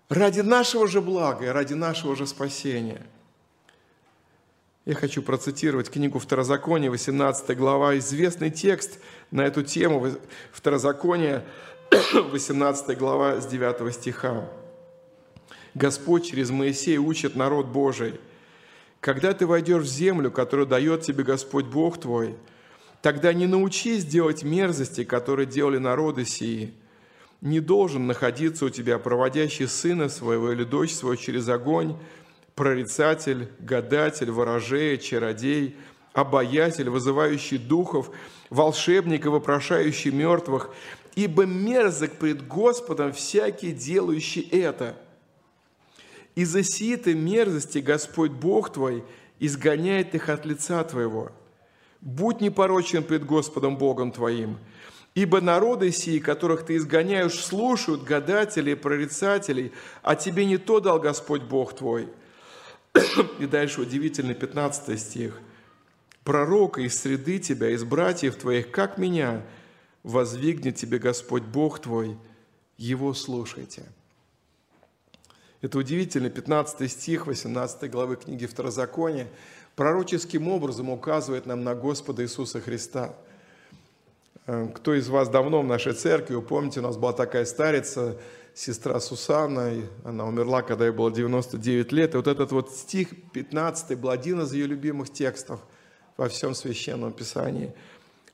ради 0.09 0.41
нашего 0.41 0.89
же 0.89 1.01
блага 1.01 1.47
и 1.47 1.49
ради 1.49 1.75
нашего 1.75 2.17
же 2.17 2.27
спасения– 2.27 3.07
я 4.85 4.95
хочу 4.95 5.23
процитировать 5.23 5.91
книгу 5.91 6.19
Второзакония, 6.19 6.91
18 6.91 7.57
глава, 7.57 7.97
известный 7.99 8.51
текст 8.51 8.99
на 9.31 9.43
эту 9.43 9.63
тему, 9.63 10.09
Второзаконие, 10.51 11.45
18 11.93 12.97
глава 12.97 13.39
с 13.39 13.47
9 13.47 13.95
стиха. 13.95 14.49
Господь 15.75 16.25
через 16.27 16.49
Моисея 16.51 16.99
учит 16.99 17.37
народ 17.37 17.67
Божий. 17.67 18.19
Когда 19.01 19.35
ты 19.35 19.47
войдешь 19.47 19.83
в 19.83 19.87
землю, 19.87 20.31
которую 20.31 20.67
дает 20.67 21.03
тебе 21.03 21.23
Господь 21.23 21.67
Бог 21.67 22.01
твой, 22.01 22.37
тогда 23.03 23.35
не 23.35 23.47
научись 23.47 24.07
делать 24.07 24.43
мерзости, 24.43 25.05
которые 25.05 25.45
делали 25.45 25.77
народы 25.77 26.25
сии. 26.25 26.73
Не 27.43 27.61
должен 27.61 28.07
находиться 28.07 28.65
у 28.65 28.71
тебя 28.71 28.99
проводящий 28.99 29.69
сына 29.69 30.09
своего 30.09 30.51
или 30.53 30.65
дочь 30.65 30.95
свою 30.95 31.17
через 31.17 31.47
огонь, 31.51 31.99
прорицатель, 32.55 33.51
гадатель, 33.59 34.31
ворожея, 34.31 34.97
чародей, 34.97 35.77
обаятель, 36.15 36.89
вызывающий 36.89 37.59
духов, 37.59 38.11
волшебник 38.49 39.27
и 39.27 39.29
вопрошающий 39.29 40.11
мертвых, 40.11 40.71
ибо 41.15 41.45
мерзок 41.45 42.13
пред 42.13 42.47
Господом 42.47 43.13
всякий, 43.13 43.73
делающий 43.73 44.43
это. 44.51 44.97
Из-за 46.35 46.63
сиитой 46.63 47.15
мерзости 47.15 47.79
Господь 47.79 48.31
Бог 48.31 48.73
твой 48.73 49.05
изгоняет 49.39 50.15
их 50.15 50.29
от 50.29 50.47
лица 50.47 50.83
твоего. 50.85 51.31
Будь 52.01 52.41
непорочен 52.41 53.03
пред 53.05 53.25
Господом 53.25 53.77
Богом 53.77 54.13
твоим, 54.13 54.59
ибо 55.15 55.41
народы 55.41 55.93
сии, 55.93 56.19
которых 56.19 56.65
ты 56.65 56.77
изгоняешь, 56.77 57.39
слушают 57.39 58.03
гадателей 58.03 58.73
и 58.73 58.77
прорицателей, 58.77 59.73
а 60.03 60.17
тебе 60.17 60.47
не 60.47 60.57
то 60.57 60.81
дал 60.81 60.99
Господь 60.99 61.43
Бог 61.43 61.75
твой– 61.75 62.09
и 63.39 63.47
дальше 63.47 63.81
удивительный 63.81 64.35
15 64.35 64.99
стих. 65.01 65.39
«Пророка 66.25 66.81
из 66.83 67.01
среды 67.01 67.39
тебя, 67.39 67.71
из 67.71 67.85
братьев 67.85 68.37
твоих, 68.37 68.71
как 68.71 68.99
меня, 68.99 69.43
воздвигнет 70.03 70.77
тебе 70.77 70.99
Господь 70.99 71.45
Бог 71.45 71.81
твой, 71.81 72.17
его 72.77 73.15
слушайте». 73.15 73.85
Это 75.61 75.79
удивительный 75.79 76.31
15 76.31 76.91
стих 76.91 77.29
18 77.29 77.89
главы 77.89 78.17
книги 78.17 78.47
Второзакония 78.47 79.29
пророческим 79.77 80.49
образом 80.49 80.91
указывает 80.91 81.47
нам 81.47 81.63
на 81.63 81.75
Господа 81.75 82.25
Иисуса 82.25 82.61
Христа. 82.61 83.15
Э, 84.47 84.69
кто 84.75 84.95
из 84.95 85.09
вас 85.09 85.29
давно 85.29 85.63
в 85.63 85.65
нашей 85.65 85.93
церкви, 85.93 86.35
вы 86.35 86.43
помните, 86.43 86.81
у 86.81 86.83
нас 86.83 86.97
была 86.97 87.13
такая 87.13 87.45
старица, 87.45 88.19
сестра 88.55 89.01
Сусанна, 89.01 89.73
она 90.05 90.27
умерла, 90.27 90.63
когда 90.63 90.87
ей 90.87 90.93
было 90.93 91.11
99 91.11 91.93
лет. 91.93 92.15
И 92.15 92.17
вот 92.17 92.27
этот 92.27 92.53
вот 92.53 92.71
стих 92.71 93.09
15 93.33 93.99
был 93.99 94.11
один 94.11 94.43
из 94.43 94.53
ее 94.53 94.67
любимых 94.67 95.11
текстов 95.11 95.61
во 96.17 96.29
всем 96.29 96.55
Священном 96.55 97.13
Писании. 97.13 97.73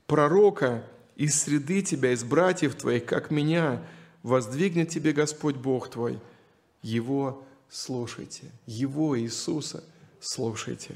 «Пророка 0.07 0.83
из 1.19 1.43
среды 1.43 1.83
тебя, 1.83 2.13
из 2.13 2.25
братьев 2.25 2.77
твоих, 2.77 3.05
как 3.05 3.31
меня, 3.31 3.83
воздвигнет 4.23 4.89
тебе 4.89 5.13
Господь 5.13 5.57
Бог 5.57 5.91
твой. 5.91 6.19
Его 6.81 7.45
слушайте, 7.69 8.45
Его 8.67 9.19
Иисуса 9.19 9.83
слушайте. 10.21 10.95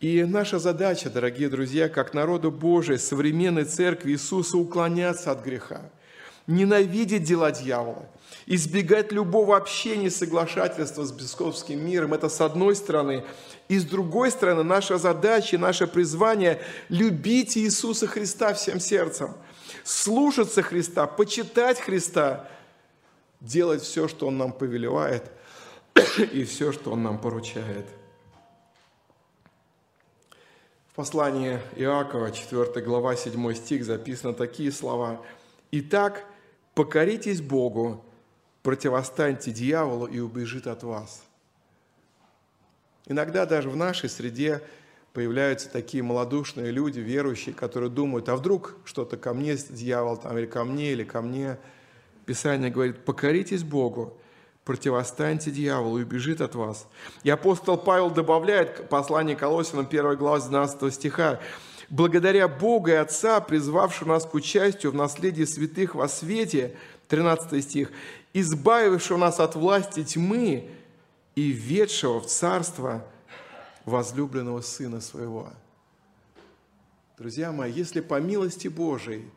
И 0.00 0.24
наша 0.24 0.58
задача, 0.58 1.10
дорогие 1.10 1.48
друзья, 1.48 1.88
как 1.88 2.12
народу 2.12 2.50
Божией, 2.50 2.98
современной 2.98 3.64
церкви 3.64 4.10
Иисуса, 4.10 4.58
уклоняться 4.58 5.30
от 5.30 5.44
греха, 5.44 5.88
ненавидеть 6.46 7.24
дела 7.24 7.50
дьявола, 7.50 8.06
избегать 8.46 9.12
любого 9.12 9.56
общения, 9.56 10.10
соглашательства 10.10 11.04
с 11.04 11.12
бесковским 11.12 11.84
миром. 11.84 12.14
Это 12.14 12.28
с 12.28 12.40
одной 12.40 12.76
стороны. 12.76 13.24
И 13.68 13.78
с 13.78 13.84
другой 13.84 14.30
стороны, 14.30 14.62
наша 14.62 14.98
задача, 14.98 15.58
наше 15.58 15.86
призвание– 15.86 16.60
любить 16.88 17.56
Иисуса 17.56 18.06
Христа 18.06 18.54
всем 18.54 18.80
сердцем, 18.80 19.34
слушаться 19.84 20.62
Христа, 20.62 21.06
почитать 21.06 21.80
Христа, 21.80 22.48
делать 23.40 23.82
все, 23.82 24.08
что 24.08 24.26
Он 24.26 24.38
нам 24.38 24.52
повелевает, 24.52 25.30
и 26.32 26.44
все, 26.44 26.72
что 26.72 26.92
Он 26.92 27.02
нам 27.02 27.18
поручает– 27.18 27.86
в 30.92 30.94
послании 30.94 31.58
Иакова, 31.76 32.30
4 32.30 32.84
глава, 32.84 33.16
7 33.16 33.54
стих, 33.54 33.82
записаны 33.82 34.34
такие 34.34 34.70
слова. 34.70 35.22
«Итак, 35.70 36.26
покоритесь 36.74 37.40
Богу, 37.40 38.04
противостаньте 38.62 39.50
дьяволу 39.50 40.06
и 40.06 40.18
убежит 40.18 40.66
от 40.66 40.82
вас». 40.82 41.22
Иногда 43.06 43.46
даже 43.46 43.68
в 43.68 43.76
нашей 43.76 44.08
среде 44.08 44.62
появляются 45.12 45.68
такие 45.68 46.02
малодушные 46.02 46.70
люди, 46.70 47.00
верующие, 47.00 47.54
которые 47.54 47.90
думают, 47.90 48.28
а 48.28 48.36
вдруг 48.36 48.76
что-то 48.84 49.16
ко 49.16 49.34
мне, 49.34 49.56
дьявол 49.56 50.16
там, 50.16 50.38
или 50.38 50.46
ко 50.46 50.64
мне, 50.64 50.92
или 50.92 51.04
ко 51.04 51.20
мне. 51.20 51.58
Писание 52.24 52.70
говорит, 52.70 53.04
покоритесь 53.04 53.64
Богу, 53.64 54.16
противостаньте 54.64 55.50
дьяволу 55.50 55.98
и 55.98 56.04
убежит 56.04 56.40
от 56.40 56.54
вас. 56.54 56.86
И 57.24 57.30
апостол 57.30 57.76
Павел 57.76 58.10
добавляет 58.10 58.88
послание 58.88 59.36
Колосинам 59.36 59.86
1 59.86 60.16
глава 60.16 60.38
12 60.40 60.94
стиха, 60.94 61.40
«Благодаря 61.92 62.48
Богу 62.48 62.88
и 62.88 62.92
Отца, 62.92 63.38
призвавшего 63.40 64.08
нас 64.08 64.24
к 64.24 64.32
участию 64.32 64.92
в 64.92 64.94
наследии 64.94 65.44
святых 65.44 65.94
во 65.94 66.08
свете», 66.08 66.74
13 67.08 67.62
стих, 67.62 67.92
«избавившего 68.32 69.18
нас 69.18 69.38
от 69.40 69.56
власти 69.56 70.02
тьмы 70.02 70.70
и 71.34 71.50
ведшего 71.50 72.18
в 72.22 72.26
царство 72.28 73.06
возлюбленного 73.84 74.62
Сына 74.62 75.02
Своего». 75.02 75.50
Друзья 77.18 77.52
мои, 77.52 77.70
если 77.70 78.00
по 78.00 78.18
милости 78.18 78.68
Божией, 78.68 79.28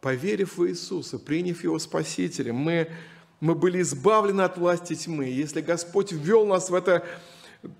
поверив 0.00 0.58
в 0.58 0.68
Иисуса, 0.68 1.20
приняв 1.20 1.62
Его 1.62 1.78
Спасителем, 1.78 2.56
мы 2.56 2.90
мы 3.38 3.54
были 3.54 3.80
избавлены 3.80 4.40
от 4.40 4.58
власти 4.58 4.96
тьмы. 4.96 5.26
Если 5.26 5.60
Господь 5.60 6.10
ввел 6.10 6.46
нас 6.46 6.68
в 6.68 6.74
это 6.74 7.06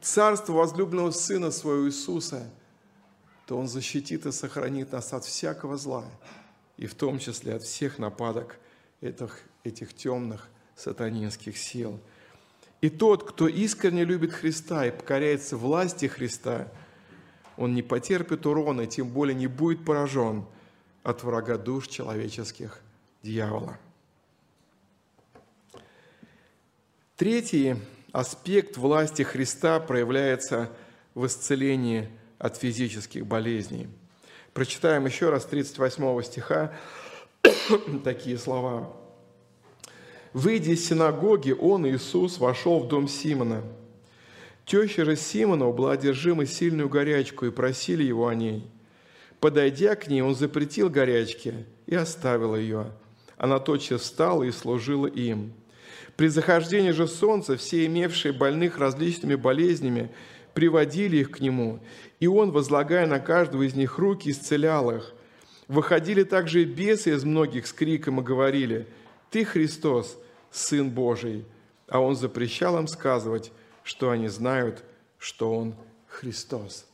царство 0.00 0.52
возлюбленного 0.52 1.10
Сына 1.10 1.50
Своего 1.50 1.88
Иисуса, 1.88 2.48
то 3.46 3.56
Он 3.56 3.68
защитит 3.68 4.26
и 4.26 4.32
сохранит 4.32 4.92
нас 4.92 5.12
от 5.12 5.24
всякого 5.24 5.76
зла, 5.76 6.04
и 6.76 6.86
в 6.86 6.94
том 6.94 7.18
числе 7.18 7.54
от 7.54 7.62
всех 7.62 7.98
нападок 7.98 8.58
этих, 9.00 9.40
этих 9.64 9.94
темных 9.94 10.48
сатанинских 10.74 11.56
сил. 11.56 11.98
И 12.80 12.90
тот, 12.90 13.28
кто 13.28 13.48
искренне 13.48 14.04
любит 14.04 14.32
Христа 14.32 14.84
и 14.84 14.90
покоряется 14.90 15.56
власти 15.56 16.06
Христа, 16.06 16.68
он 17.56 17.74
не 17.74 17.82
потерпит 17.82 18.44
урона, 18.44 18.86
тем 18.86 19.08
более 19.08 19.34
не 19.34 19.46
будет 19.46 19.84
поражен 19.84 20.44
от 21.02 21.22
врага 21.22 21.56
душ 21.56 21.88
человеческих 21.88 22.80
дьявола. 23.22 23.78
Третий 27.16 27.76
аспект 28.12 28.76
власти 28.76 29.22
Христа 29.22 29.80
проявляется 29.80 30.70
в 31.14 31.24
исцелении 31.26 32.10
от 32.38 32.56
физических 32.56 33.26
болезней. 33.26 33.88
Прочитаем 34.52 35.06
еще 35.06 35.30
раз 35.30 35.44
38 35.44 36.22
стиха 36.22 36.72
такие 38.04 38.38
слова. 38.38 38.92
«Выйдя 40.32 40.72
из 40.72 40.86
синагоги, 40.86 41.52
он, 41.52 41.86
Иисус, 41.86 42.38
вошел 42.38 42.80
в 42.80 42.88
дом 42.88 43.08
Симона. 43.08 43.62
Теща 44.66 45.04
же 45.04 45.16
Симона 45.16 45.70
была 45.70 45.92
одержима 45.92 46.44
сильную 46.44 46.88
горячку, 46.88 47.46
и 47.46 47.50
просили 47.50 48.02
его 48.02 48.26
о 48.26 48.34
ней. 48.34 48.64
Подойдя 49.40 49.94
к 49.94 50.08
ней, 50.08 50.22
он 50.22 50.34
запретил 50.34 50.90
горячке 50.90 51.66
и 51.86 51.94
оставил 51.94 52.56
ее. 52.56 52.92
Она 53.36 53.58
тотчас 53.58 54.02
встала 54.02 54.42
и 54.42 54.50
служила 54.50 55.06
им. 55.06 55.52
При 56.16 56.28
захождении 56.28 56.92
же 56.92 57.06
солнца 57.06 57.56
все 57.56 57.84
имевшие 57.86 58.32
больных 58.32 58.78
различными 58.78 59.34
болезнями 59.34 60.10
приводили 60.56 61.18
их 61.18 61.32
к 61.32 61.40
нему, 61.40 61.80
и 62.18 62.26
он, 62.26 62.50
возлагая 62.50 63.06
на 63.06 63.20
каждого 63.20 63.64
из 63.64 63.74
них 63.74 63.98
руки, 63.98 64.30
исцелял 64.30 64.90
их. 64.90 65.12
Выходили 65.68 66.22
также 66.22 66.62
и 66.62 66.64
бесы 66.64 67.14
из 67.14 67.24
многих 67.24 67.66
с 67.66 67.74
криком 67.74 68.20
и 68.20 68.24
говорили, 68.24 68.88
«Ты 69.30 69.44
Христос, 69.44 70.16
Сын 70.50 70.88
Божий!» 70.88 71.44
А 71.88 72.00
он 72.00 72.16
запрещал 72.16 72.78
им 72.78 72.88
сказывать, 72.88 73.52
что 73.82 74.08
они 74.08 74.28
знают, 74.28 74.82
что 75.18 75.54
он 75.54 75.74
Христос. 76.08 76.86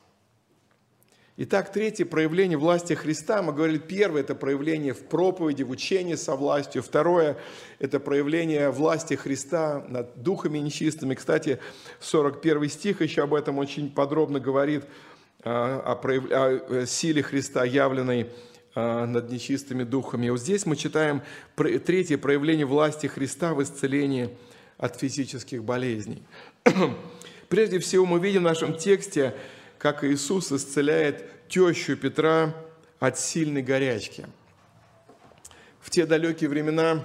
Итак, 1.39 1.73
третье 1.73 2.05
проявление 2.05 2.59
власти 2.59 2.93
Христа, 2.93 3.41
мы 3.41 3.55
говорили, 3.55 3.79
первое– 3.79 4.21
это 4.23 4.35
проявление 4.35 4.93
в 4.93 5.07
проповеди, 5.07 5.63
в 5.63 5.71
учении 5.71 6.15
со 6.15 6.37
властью. 6.37 6.83
Второе– 6.83 7.39
это 7.79 8.01
проявление 8.01 8.69
власти 8.69 9.15
Христа 9.15 9.83
над 9.89 10.23
духами 10.23 10.59
нечистыми. 10.59 11.15
Кстати, 11.15 11.59
41 12.01 12.69
стих 12.69 13.01
еще 13.01 13.23
об 13.23 13.33
этом 13.33 13.57
очень 13.57 13.91
подробно 13.91 14.41
говорит, 14.41 14.85
а, 15.43 15.81
о, 15.81 15.97
прояв... 15.97 16.31
о 16.31 16.85
силе 16.87 17.23
Христа, 17.23 17.65
явленной 17.65 18.27
а, 18.75 19.07
над 19.07 19.31
нечистыми 19.31 19.85
духами. 19.85 20.27
И 20.27 20.31
вот 20.31 20.41
здесь 20.41 20.67
мы 20.67 20.77
читаем 20.77 21.23
третье 21.57 22.19
проявление 22.19 22.67
власти 22.67 23.07
Христа 23.07 23.55
в 23.55 23.63
исцелении 23.63 24.37
от 24.77 25.01
физических 25.01 25.65
болезней. 25.65 26.25
Прежде 27.49 27.79
всего 27.79 28.05
мы 28.05 28.21
видим 28.21 28.43
в 28.43 28.45
нашем 28.45 28.77
тексте– 28.77 29.35
как 29.83 30.05
Иисус 30.05 30.53
исцеляет 30.53 31.49
тещу 31.49 31.97
Петра 31.97 32.55
от 33.01 33.19
сильной 33.19 33.63
горячки. 33.63 34.27
В 35.81 35.91
те 35.91 36.07
далекие 36.07 36.49
времена 36.49 37.05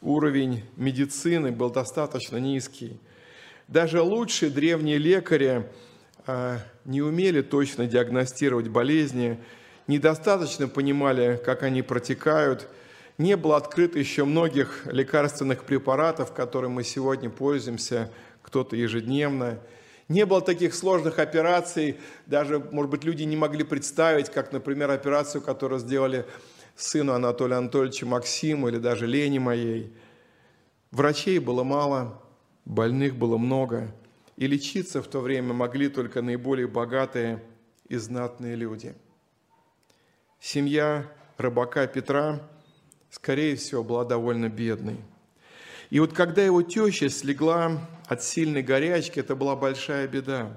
уровень 0.00 0.62
медицины 0.76 1.50
был 1.50 1.70
достаточно 1.70 2.36
низкий. 2.36 3.00
Даже 3.66 4.02
лучшие 4.02 4.52
древние 4.52 4.98
лекари 4.98 5.68
а, 6.24 6.58
не 6.84 7.02
умели 7.02 7.42
точно 7.42 7.86
диагностировать 7.86 8.68
болезни, 8.68 9.40
недостаточно 9.88 10.68
понимали, 10.68 11.40
как 11.44 11.64
они 11.64 11.82
протекают. 11.82 12.68
Не 13.18 13.36
было 13.36 13.56
открыто 13.56 13.98
еще 13.98 14.24
многих 14.24 14.86
лекарственных 14.86 15.64
препаратов, 15.64 16.32
которыми 16.32 16.74
мы 16.74 16.84
сегодня 16.84 17.30
пользуемся, 17.30 18.12
кто-то 18.42 18.76
ежедневно– 18.76 19.58
не 20.08 20.26
было 20.26 20.40
таких 20.40 20.74
сложных 20.74 21.18
операций, 21.18 21.98
даже, 22.26 22.58
может 22.58 22.90
быть, 22.90 23.04
люди 23.04 23.22
не 23.22 23.36
могли 23.36 23.64
представить, 23.64 24.30
как, 24.30 24.52
например, 24.52 24.90
операцию, 24.90 25.42
которую 25.42 25.80
сделали 25.80 26.26
сыну 26.76 27.12
Анатолия 27.12 27.56
Анатольевича 27.56 28.06
Максиму 28.06 28.68
или 28.68 28.78
даже 28.78 29.06
Лене 29.06 29.40
моей. 29.40 29.92
Врачей 30.90 31.38
было 31.38 31.62
мало, 31.62 32.20
больных 32.64 33.16
было 33.16 33.38
много, 33.38 33.94
и 34.36 34.46
лечиться 34.46 35.02
в 35.02 35.06
то 35.06 35.20
время 35.20 35.52
могли 35.52 35.88
только 35.88 36.22
наиболее 36.22 36.66
богатые 36.66 37.42
и 37.88 37.96
знатные 37.96 38.56
люди. 38.56 38.94
Семья 40.40 41.06
рыбака 41.36 41.86
Петра, 41.86 42.40
скорее 43.10 43.56
всего, 43.56 43.84
была 43.84 44.04
довольно 44.04 44.48
бедной. 44.48 44.96
И 45.90 46.00
вот 46.00 46.12
когда 46.12 46.42
его 46.42 46.62
теща 46.62 47.08
слегла 47.10 47.78
от 48.06 48.22
сильной 48.22 48.62
горячки, 48.62 49.20
это 49.20 49.34
была 49.34 49.56
большая 49.56 50.08
беда. 50.08 50.56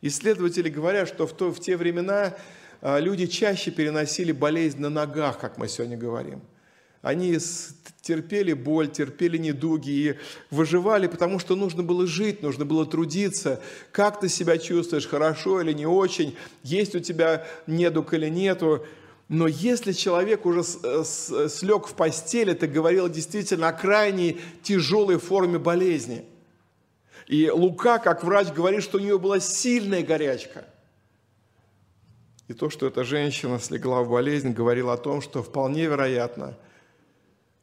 Исследователи 0.00 0.68
говорят, 0.68 1.08
что 1.08 1.26
в, 1.26 1.32
то, 1.32 1.52
в 1.52 1.60
те 1.60 1.76
времена 1.76 2.34
а, 2.80 2.98
люди 2.98 3.26
чаще 3.26 3.70
переносили 3.70 4.32
болезнь 4.32 4.80
на 4.80 4.90
ногах, 4.90 5.38
как 5.38 5.58
мы 5.58 5.68
сегодня 5.68 5.96
говорим. 5.96 6.42
Они 7.02 7.36
терпели 8.00 8.52
боль, 8.52 8.90
терпели 8.90 9.36
недуги 9.36 9.90
и 9.90 10.18
выживали, 10.50 11.06
потому 11.06 11.38
что 11.38 11.56
нужно 11.56 11.82
было 11.82 12.06
жить, 12.06 12.42
нужно 12.42 12.64
было 12.64 12.84
трудиться. 12.84 13.60
Как 13.92 14.20
ты 14.20 14.28
себя 14.28 14.58
чувствуешь, 14.58 15.06
хорошо 15.06 15.60
или 15.60 15.72
не 15.72 15.86
очень, 15.86 16.36
есть 16.64 16.94
у 16.94 17.00
тебя 17.00 17.46
недуг 17.68 18.14
или 18.14 18.28
нету. 18.28 18.84
Но 19.28 19.46
если 19.46 19.92
человек 19.92 20.46
уже 20.46 20.62
слег 20.64 21.86
в 21.86 21.94
постель, 21.94 22.50
это 22.50 22.66
говорило 22.66 23.08
действительно 23.08 23.68
о 23.68 23.72
крайней 23.72 24.40
тяжелой 24.62 25.18
форме 25.18 25.58
болезни– 25.60 26.24
и 27.32 27.48
Лука, 27.48 27.98
как 27.98 28.22
врач, 28.22 28.52
говорит, 28.52 28.82
что 28.82 28.98
у 28.98 29.00
нее 29.00 29.18
была 29.18 29.40
сильная 29.40 30.02
горячка. 30.02 30.66
И 32.46 32.52
то, 32.52 32.68
что 32.68 32.86
эта 32.86 33.04
женщина 33.04 33.58
слегла 33.58 34.02
в 34.02 34.10
болезнь, 34.10 34.52
говорило 34.52 34.92
о 34.92 34.98
том, 34.98 35.22
что 35.22 35.42
вполне 35.42 35.86
вероятно, 35.86 36.58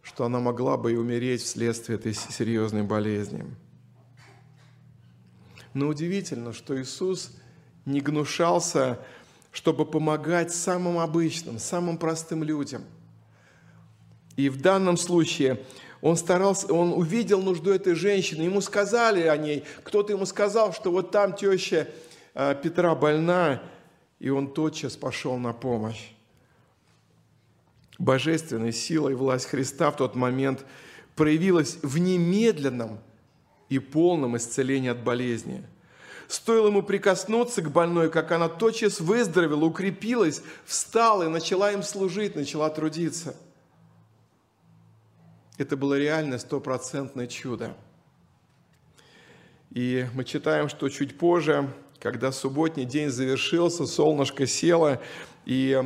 что 0.01 0.25
она 0.25 0.39
могла 0.39 0.75
бы 0.75 0.93
и 0.93 0.95
умереть 0.95 1.43
вследствие 1.43 1.99
этой 1.99 2.15
серьезной 2.15 2.81
болезни. 2.81 3.45
Но 5.75 5.89
удивительно, 5.89 6.51
что 6.51 6.81
Иисус 6.81 7.31
не 7.85 8.01
гнушался, 8.01 8.97
чтобы 9.51 9.85
помогать 9.85 10.51
самым 10.51 10.97
обычным, 10.97 11.59
самым 11.59 11.99
простым 11.99 12.43
людям. 12.43 12.85
И 14.39 14.47
в 14.47 14.61
данном 14.61 14.95
случае 14.95 15.59
он 15.99 16.15
старался, 16.15 16.73
он 16.73 16.93
увидел 16.93 17.41
нужду 17.41 17.71
этой 17.71 17.93
женщины, 17.93 18.43
ему 18.43 18.61
сказали 18.61 19.23
о 19.23 19.35
ней, 19.35 19.65
кто-то 19.83 20.13
ему 20.13 20.25
сказал, 20.25 20.71
что 20.71 20.91
вот 20.91 21.11
там 21.11 21.33
теща 21.33 21.89
а, 22.33 22.55
Петра 22.55 22.95
больна, 22.95 23.61
и 24.17 24.29
он 24.29 24.53
тотчас 24.53 24.95
пошел 24.95 25.35
на 25.35 25.51
помощь. 25.51 26.11
Божественная 27.97 28.71
сила 28.71 29.09
и 29.09 29.13
власть 29.13 29.47
Христа 29.47 29.91
в 29.91 29.97
тот 29.97 30.15
момент 30.15 30.65
проявилась 31.17 31.77
в 31.81 31.97
немедленном 31.97 32.99
и 33.67 33.77
полном 33.77 34.37
исцелении 34.37 34.89
от 34.89 35.03
болезни. 35.03 35.65
Стоило 36.29 36.67
ему 36.67 36.81
прикоснуться 36.81 37.61
к 37.61 37.69
больной, 37.71 38.09
как 38.09 38.31
она 38.31 38.47
тотчас 38.47 39.01
выздоровела, 39.01 39.65
укрепилась, 39.65 40.41
встала 40.63 41.23
и 41.23 41.27
начала 41.27 41.73
им 41.73 41.83
служить, 41.83 42.37
начала 42.37 42.69
трудиться. 42.69 43.35
Это 45.59 45.75
было 45.75 45.99
реально 45.99 46.39
стопроцентное 46.39 47.27
чудо. 47.27 47.75
И 49.71 50.07
мы 50.13 50.23
читаем, 50.23 50.69
что 50.69 50.87
чуть 50.87 51.17
позже, 51.17 51.69
когда 51.99 52.31
субботний 52.31 52.85
день 52.85 53.09
завершился, 53.09 53.85
солнышко 53.85 54.47
село, 54.47 54.99
и 55.45 55.83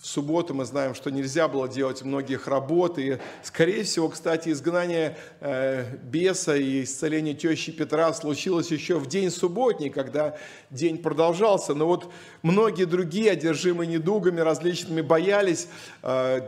в 0.00 0.04
субботу 0.04 0.52
мы 0.52 0.64
знаем, 0.64 0.96
что 0.96 1.10
нельзя 1.10 1.46
было 1.46 1.68
делать 1.68 2.02
многих 2.02 2.48
работ. 2.48 2.98
И, 2.98 3.18
скорее 3.44 3.84
всего, 3.84 4.08
кстати, 4.08 4.48
изгнание 4.48 5.16
э, 5.38 5.96
беса 6.02 6.56
и 6.56 6.82
исцеление 6.82 7.34
тещи 7.34 7.70
Петра 7.70 8.12
случилось 8.14 8.72
еще 8.72 8.98
в 8.98 9.06
день 9.06 9.30
субботний, 9.30 9.90
когда 9.90 10.36
день 10.70 10.98
продолжался. 10.98 11.72
Но 11.72 11.86
вот 11.86 12.12
многие 12.42 12.84
другие, 12.84 13.30
одержимые 13.30 13.86
недугами 13.86 14.40
различными, 14.40 15.02
боялись 15.02 15.68
э, 16.02 16.40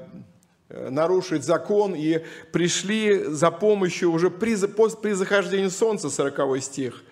нарушить 0.70 1.44
закон 1.44 1.94
и 1.94 2.24
пришли 2.52 3.24
за 3.24 3.50
помощью 3.50 4.12
уже 4.12 4.30
при, 4.30 4.56
при 4.96 5.12
захождении 5.12 5.68
солнца, 5.68 6.10
40 6.10 6.62
стих. 6.62 7.02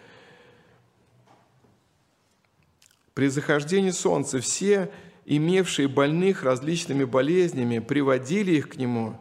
При 3.15 3.29
захождении 3.29 3.91
солнца 3.91 4.39
все 4.41 4.91
имевшие 5.29 5.89
больных 5.89 6.43
различными 6.43 7.05
болезнями, 7.05 7.81
приводили 7.81 8.53
их 8.53 8.71
к 8.71 8.77
Нему, 8.77 9.21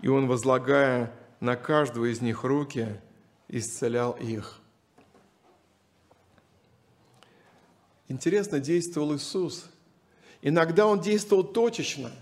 и 0.00 0.06
Он, 0.06 0.28
возлагая 0.28 1.12
на 1.40 1.56
каждого 1.56 2.04
из 2.04 2.20
них 2.20 2.44
руки, 2.44 3.00
исцелял 3.48 4.12
их. 4.12 4.60
Интересно 8.06 8.60
действовал 8.60 9.16
Иисус. 9.16 9.66
Иногда 10.40 10.86
Он 10.86 11.00
действовал 11.00 11.42
точечно, 11.42 12.12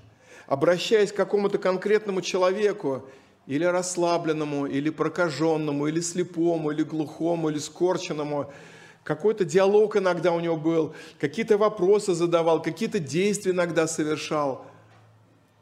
обращаясь 0.46 1.12
к 1.12 1.16
какому-то 1.16 1.58
конкретному 1.58 2.22
человеку, 2.22 3.08
или 3.46 3.64
расслабленному, 3.64 4.66
или 4.66 4.90
прокаженному, 4.90 5.86
или 5.86 6.00
слепому, 6.00 6.72
или 6.72 6.82
глухому, 6.82 7.50
или 7.50 7.58
скорченному– 7.58 8.52
какой-то 9.06 9.44
диалог 9.44 9.96
иногда 9.96 10.32
у 10.32 10.40
него 10.40 10.56
был, 10.56 10.92
какие-то 11.20 11.56
вопросы 11.56 12.12
задавал, 12.12 12.60
какие-то 12.60 12.98
действия 12.98 13.52
иногда 13.52 13.86
совершал. 13.86 14.66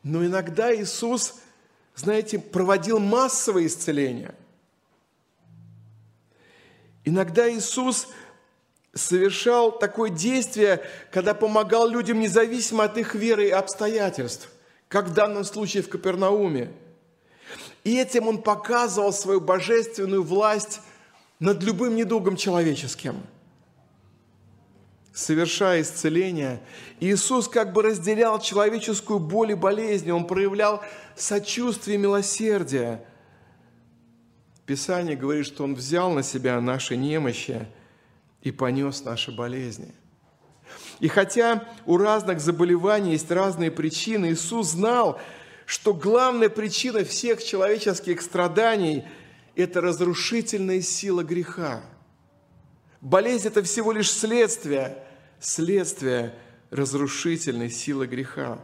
Но 0.03 0.25
иногда 0.25 0.75
Иисус, 0.75 1.35
знаете, 1.95 2.39
проводил 2.39 2.99
массовое 2.99 3.67
исцеление. 3.67 4.35
Иногда 7.05 7.53
Иисус 7.53 8.09
совершал 8.95 9.79
такое 9.79 10.09
действие, 10.09 10.83
когда 11.13 11.35
помогал 11.35 11.87
людям 11.87 12.21
независимо 12.21 12.85
от 12.85 12.97
их 12.97 13.15
веры 13.15 13.49
и 13.49 13.51
обстоятельств, 13.51 14.49
как 14.95 15.09
в 15.09 15.13
данном 15.13 15.43
случае 15.43 15.83
в 15.83 15.89
Капернауме. 15.89 16.71
И 17.83 17.97
этим 17.97 18.29
он 18.29 18.41
показывал 18.41 19.13
свою 19.13 19.41
божественную 19.41 20.23
власть 20.23 20.81
над 21.41 21.65
любым 21.65 21.97
недугом 21.97 22.37
человеческим– 22.37 23.17
совершая 25.13 25.83
исцеление, 25.83 26.61
Иисус 27.01 27.49
как 27.49 27.73
бы 27.73 27.83
разделял 27.83 28.41
человеческую 28.41 29.21
боль 29.21 29.53
и 29.53 29.55
болезнь, 29.55 30.11
Он 30.11 30.27
проявлял 30.27 30.83
сочувствие 31.17 31.97
и 31.97 31.99
милосердие. 31.99 33.05
Писание 34.67 35.17
говорит, 35.17 35.47
что 35.47 35.65
Он 35.65 35.75
взял 35.75 36.11
на 36.11 36.23
себя 36.23 36.61
наши 36.61 36.97
немощи 36.97 37.67
и 38.43 38.51
понес 38.51 39.05
наши 39.05 39.31
болезни. 39.31 39.93
И 41.01 41.09
хотя 41.09 41.65
у 41.87 41.97
разных 41.97 42.41
заболеваний 42.41 43.13
есть 43.13 43.31
разные 43.31 43.71
причины, 43.71 44.33
Иисус 44.33 44.71
знал, 44.71 45.21
что 45.67 45.95
главная 45.95 46.49
причина 46.49 47.05
всех 47.05 47.43
человеческих 47.43 48.23
страданий– 48.23 49.05
это 49.57 49.81
разрушительная 49.81 50.81
сила 50.81 51.23
греха– 51.23 51.83
Болезнь– 53.05 53.47
это 53.49 53.63
всего 53.63 53.93
лишь 53.93 54.11
следствие, 54.11 54.97
следствие 55.39 56.35
разрушительной 56.71 57.71
силы 57.71 58.07
греха. 58.07 58.59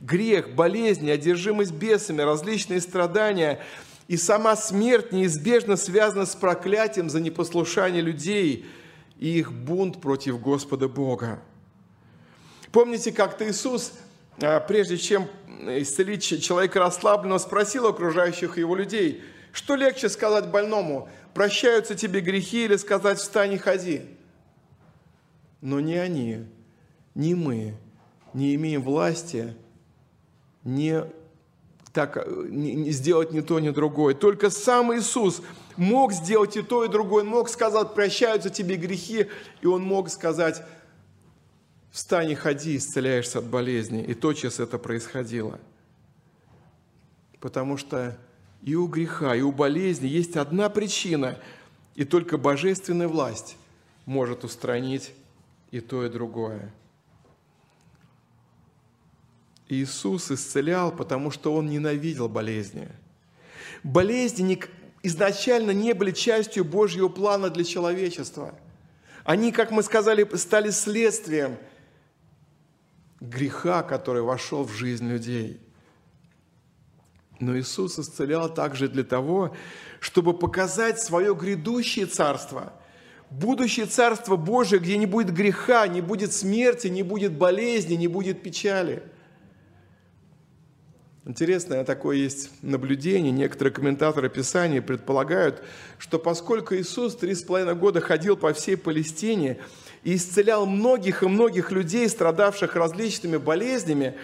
Грех, 0.00 0.56
болезни, 0.56 1.08
одержимость 1.08 1.70
бесами, 1.70 2.22
различные 2.22 2.80
страдания 2.80 3.60
и 4.08 4.16
сама 4.16 4.56
смерть 4.56 5.12
неизбежно 5.12 5.76
связана 5.76 6.26
с 6.26 6.34
проклятием 6.34 7.08
за 7.08 7.20
непослушание 7.20 8.02
людей 8.02 8.66
и 9.18 9.38
их 9.38 9.52
бунт 9.52 10.00
против 10.00 10.40
Господа 10.40 10.88
Бога. 10.88 11.40
Помните, 12.72 13.12
как-то 13.12 13.48
Иисус, 13.48 13.92
а, 14.40 14.60
прежде 14.60 14.98
чем 14.98 15.28
исцелить 15.60 16.42
человека 16.42 16.80
расслабленного, 16.80 17.38
спросил 17.38 17.86
окружающих 17.86 18.58
его 18.58 18.74
людей, 18.74 19.22
что 19.52 19.76
легче 19.76 20.08
сказать 20.08 20.50
больному– 20.50 21.08
прощаются 21.34 21.94
тебе 21.94 22.20
грехи 22.20 22.64
или 22.64 22.76
сказать 22.76 23.18
«встань 23.18 23.52
и 23.52 23.58
ходи». 23.58 24.02
Но 25.60 25.80
ни 25.80 25.94
они, 25.94 26.46
ни 27.14 27.34
мы 27.34 27.74
не 28.32 28.54
имеем 28.54 28.82
власти 28.82 29.54
не, 30.62 31.04
так, 31.94 32.26
не 32.26 32.90
сделать 32.90 33.30
ни 33.30 33.40
то, 33.40 33.60
ни 33.60 33.70
другое. 33.70 34.14
Только 34.14 34.50
сам 34.50 34.92
Иисус 34.92 35.42
мог 35.76 36.12
сделать 36.12 36.56
и 36.56 36.62
то, 36.62 36.84
и 36.84 36.88
другое. 36.88 37.22
Он 37.22 37.30
мог 37.30 37.48
сказать 37.48 37.94
«прощаются 37.94 38.50
тебе 38.50 38.74
грехи», 38.74 39.28
и 39.62 39.66
Он 39.66 39.82
мог 39.82 40.10
сказать 40.10 40.64
«встань 41.92 42.32
и 42.32 42.34
ходи, 42.34 42.76
исцеляешься 42.76 43.38
от 43.38 43.44
болезни». 43.44 44.02
И 44.02 44.12
тотчас 44.14 44.58
это 44.58 44.76
происходило. 44.76 45.60
Потому 47.38 47.76
что 47.76 48.18
и 48.62 48.74
у 48.74 48.88
греха, 48.88 49.36
и 49.36 49.42
у 49.42 49.52
болезни 49.52 50.08
есть 50.08 50.36
одна 50.36 50.68
причина, 50.70 51.38
и 51.94 52.04
только 52.04 52.38
божественная 52.38 53.06
власть 53.06 53.56
может 54.04 54.42
устранить 54.42 55.12
и 55.70 55.78
то, 55.78 56.04
и 56.04 56.08
другое. 56.08 56.72
Иисус 59.68 60.30
исцелял, 60.30 60.92
потому 60.92 61.30
что 61.30 61.54
Он 61.54 61.66
ненавидел 61.66 62.28
болезни. 62.28 62.88
Болезни 63.82 64.62
изначально 65.02 65.70
не 65.72 65.92
были 65.92 66.10
частью 66.10 66.64
Божьего 66.64 67.08
плана 67.08 67.50
для 67.50 67.64
человечества. 67.64 68.54
Они, 69.24 69.52
как 69.52 69.70
мы 69.70 69.82
сказали, 69.82 70.28
стали 70.36 70.70
следствием 70.70 71.56
греха, 73.20 73.82
который 73.82 74.22
вошел 74.22 74.64
в 74.64 74.72
жизнь 74.72 75.08
людей– 75.08 75.60
но 77.40 77.58
Иисус 77.58 77.98
исцелял 77.98 78.52
также 78.52 78.88
для 78.88 79.04
того, 79.04 79.54
чтобы 80.00 80.34
показать 80.34 81.00
свое 81.00 81.34
грядущее 81.34 82.06
царство, 82.06 82.72
будущее 83.30 83.86
царство 83.86 84.36
Божие, 84.36 84.80
где 84.80 84.96
не 84.96 85.06
будет 85.06 85.32
греха, 85.32 85.86
не 85.88 86.00
будет 86.00 86.32
смерти, 86.32 86.86
не 86.86 87.02
будет 87.02 87.32
болезни, 87.32 87.94
не 87.94 88.08
будет 88.08 88.42
печали. 88.42 89.02
Интересное 91.26 91.84
такое 91.84 92.16
есть 92.16 92.50
наблюдение. 92.60 93.32
Некоторые 93.32 93.72
комментаторы 93.72 94.28
Писания 94.28 94.82
предполагают, 94.82 95.62
что 95.96 96.18
поскольку 96.18 96.74
Иисус 96.74 97.16
три 97.16 97.34
с 97.34 97.42
половиной 97.42 97.74
года 97.74 98.02
ходил 98.02 98.36
по 98.36 98.52
всей 98.52 98.76
Палестине 98.76 99.58
и 100.02 100.16
исцелял 100.16 100.66
многих 100.66 101.22
и 101.22 101.26
многих 101.26 101.70
людей, 101.72 102.06
страдавших 102.10 102.76
различными 102.76 103.38
болезнями, 103.38 104.18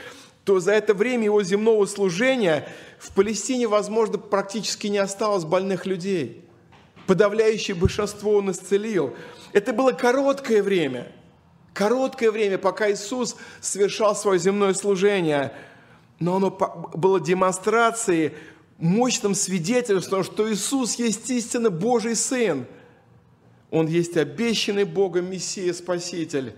то 0.44 0.60
за 0.60 0.72
это 0.72 0.92
время 0.92 1.24
его 1.24 1.42
земного 1.42 1.86
служения 1.86 2.68
в 2.98 3.14
Палестине, 3.14 3.66
возможно, 3.66 4.18
практически 4.18 4.88
не 4.88 4.98
осталось 4.98 5.44
больных 5.44 5.86
людей. 5.86 6.44
Подавляющее 7.06 7.74
большинство 7.74 8.34
он 8.34 8.50
исцелил. 8.50 9.16
Это 9.54 9.72
было 9.72 9.92
короткое 9.92 10.62
время. 10.62 11.10
Короткое 11.72 12.30
время, 12.30 12.58
пока 12.58 12.90
Иисус 12.92 13.36
совершал 13.62 14.14
свое 14.14 14.38
земное 14.38 14.74
служение. 14.74 15.54
Но 16.20 16.36
оно 16.36 16.50
было 16.50 17.18
демонстрацией, 17.18 18.34
мощным 18.78 19.34
свидетельством, 19.34 20.22
что 20.22 20.50
Иисус 20.52 20.94
есть 20.96 21.28
истинно 21.30 21.70
Божий 21.70 22.14
Сын. 22.14 22.66
Он 23.70 23.86
есть 23.86 24.16
обещанный 24.16 24.84
Богом 24.84 25.30
Мессия 25.30 25.72
Спаситель, 25.72 26.54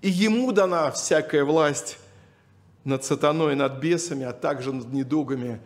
и 0.00 0.08
Ему 0.08 0.52
дана 0.52 0.90
всякая 0.90 1.44
власть 1.44 1.98
над 2.84 3.04
сатаной, 3.04 3.56
над 3.56 3.78
бесами, 3.78 4.24
а 4.24 4.32
также 4.32 4.72
над 4.72 4.92
недугами 4.92 5.60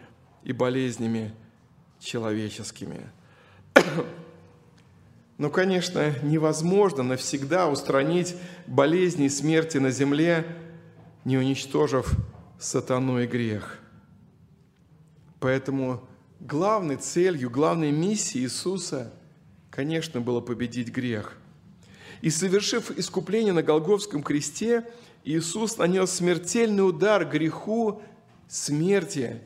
и 0.45 0.53
болезнями 0.53 1.33
человеческими. 2.01 3.09
Но, 5.39 5.51
конечно, 5.51 6.15
невозможно 6.23 7.03
навсегда 7.03 7.69
устранить 7.69 8.37
болезни 8.67 9.27
и 9.27 9.31
смерти 9.31 9.79
на 9.79 9.91
земле, 9.91 10.47
не 11.25 11.37
уничтожив 11.37 12.17
сатану 12.59 13.21
и 13.21 13.27
грех. 13.27 13.79
Поэтому 15.41 16.07
главной 16.41 16.97
целью, 16.97 17.51
главной 17.51 17.93
миссией 17.93 18.45
Иисуса, 18.45 19.13
конечно, 19.71 20.21
было 20.21 20.41
победить 20.41 20.89
грех. 20.89 21.37
И 22.21 22.31
совершив 22.31 22.91
искупление 22.91 23.53
на 23.53 23.63
Голговском 23.63 24.23
кресте, 24.23 24.85
Иисус 25.25 25.79
нанес 25.79 26.11
смертельный 26.11 26.87
удар 26.87 27.25
греху, 27.25 28.03
смерти 28.49 29.41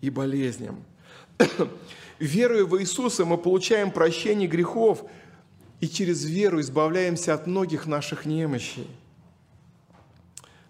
и 0.00 0.10
болезням. 0.10 0.84
Веруя 2.20 2.64
в 2.64 2.80
Иисуса, 2.80 3.24
мы 3.24 3.38
получаем 3.38 3.90
прощение 3.90 4.46
грехов 4.46 5.04
и 5.80 5.88
через 5.88 6.24
веру 6.24 6.60
избавляемся 6.60 7.34
от 7.34 7.48
многих 7.48 7.86
наших 7.86 8.24
немощей. 8.24 8.88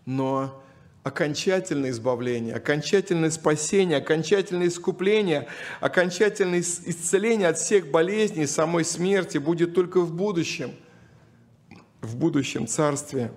Но 0.07 0.63
окончательное 1.03 1.91
избавление, 1.91 2.55
окончательное 2.55 3.31
спасение, 3.31 3.99
окончательное 3.99 4.69
искупление, 4.69 5.49
окончательное 5.81 6.61
исцеление 6.61 7.49
от 7.49 7.59
всех 7.59 7.91
болезней, 7.91 8.47
самой 8.47 8.85
смерти 8.85 9.39
будет 9.39 9.75
только 9.75 10.01
в 10.01 10.15
будущем, 10.15 10.73
в 12.01 12.17
будущем 12.17 12.67
Царстве 12.69 13.33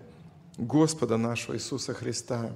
Господа 0.58 1.18
нашего 1.18 1.56
Иисуса 1.56 1.94
Христа. 1.94 2.52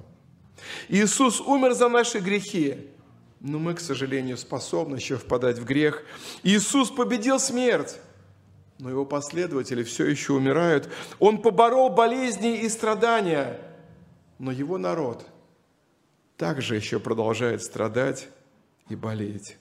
Иисус 0.88 1.40
умер 1.40 1.74
за 1.74 1.88
наши 1.88 2.18
грехи, 2.18 2.88
но 3.40 3.58
мы, 3.58 3.74
к 3.74 3.80
сожалению, 3.80 4.36
способны 4.36 4.96
еще 4.96 5.16
впадать 5.16 5.58
в 5.58 5.64
грех. 5.64 6.04
Иисус 6.44 6.90
победил 6.90 7.40
смерть, 7.40 7.96
но 8.78 8.90
его 8.90 9.04
последователи 9.04 9.82
все 9.82 10.06
еще 10.06 10.34
умирают. 10.34 10.88
Он 11.18 11.42
поборол 11.42 11.90
болезни 11.90 12.60
и 12.60 12.68
страдания– 12.68 13.58
но 14.40 14.50
его 14.50 14.78
народ 14.78 15.26
также 16.38 16.74
еще 16.74 16.98
продолжает 16.98 17.62
страдать 17.62 18.28
и 18.88 18.96
болеть. 18.96 19.58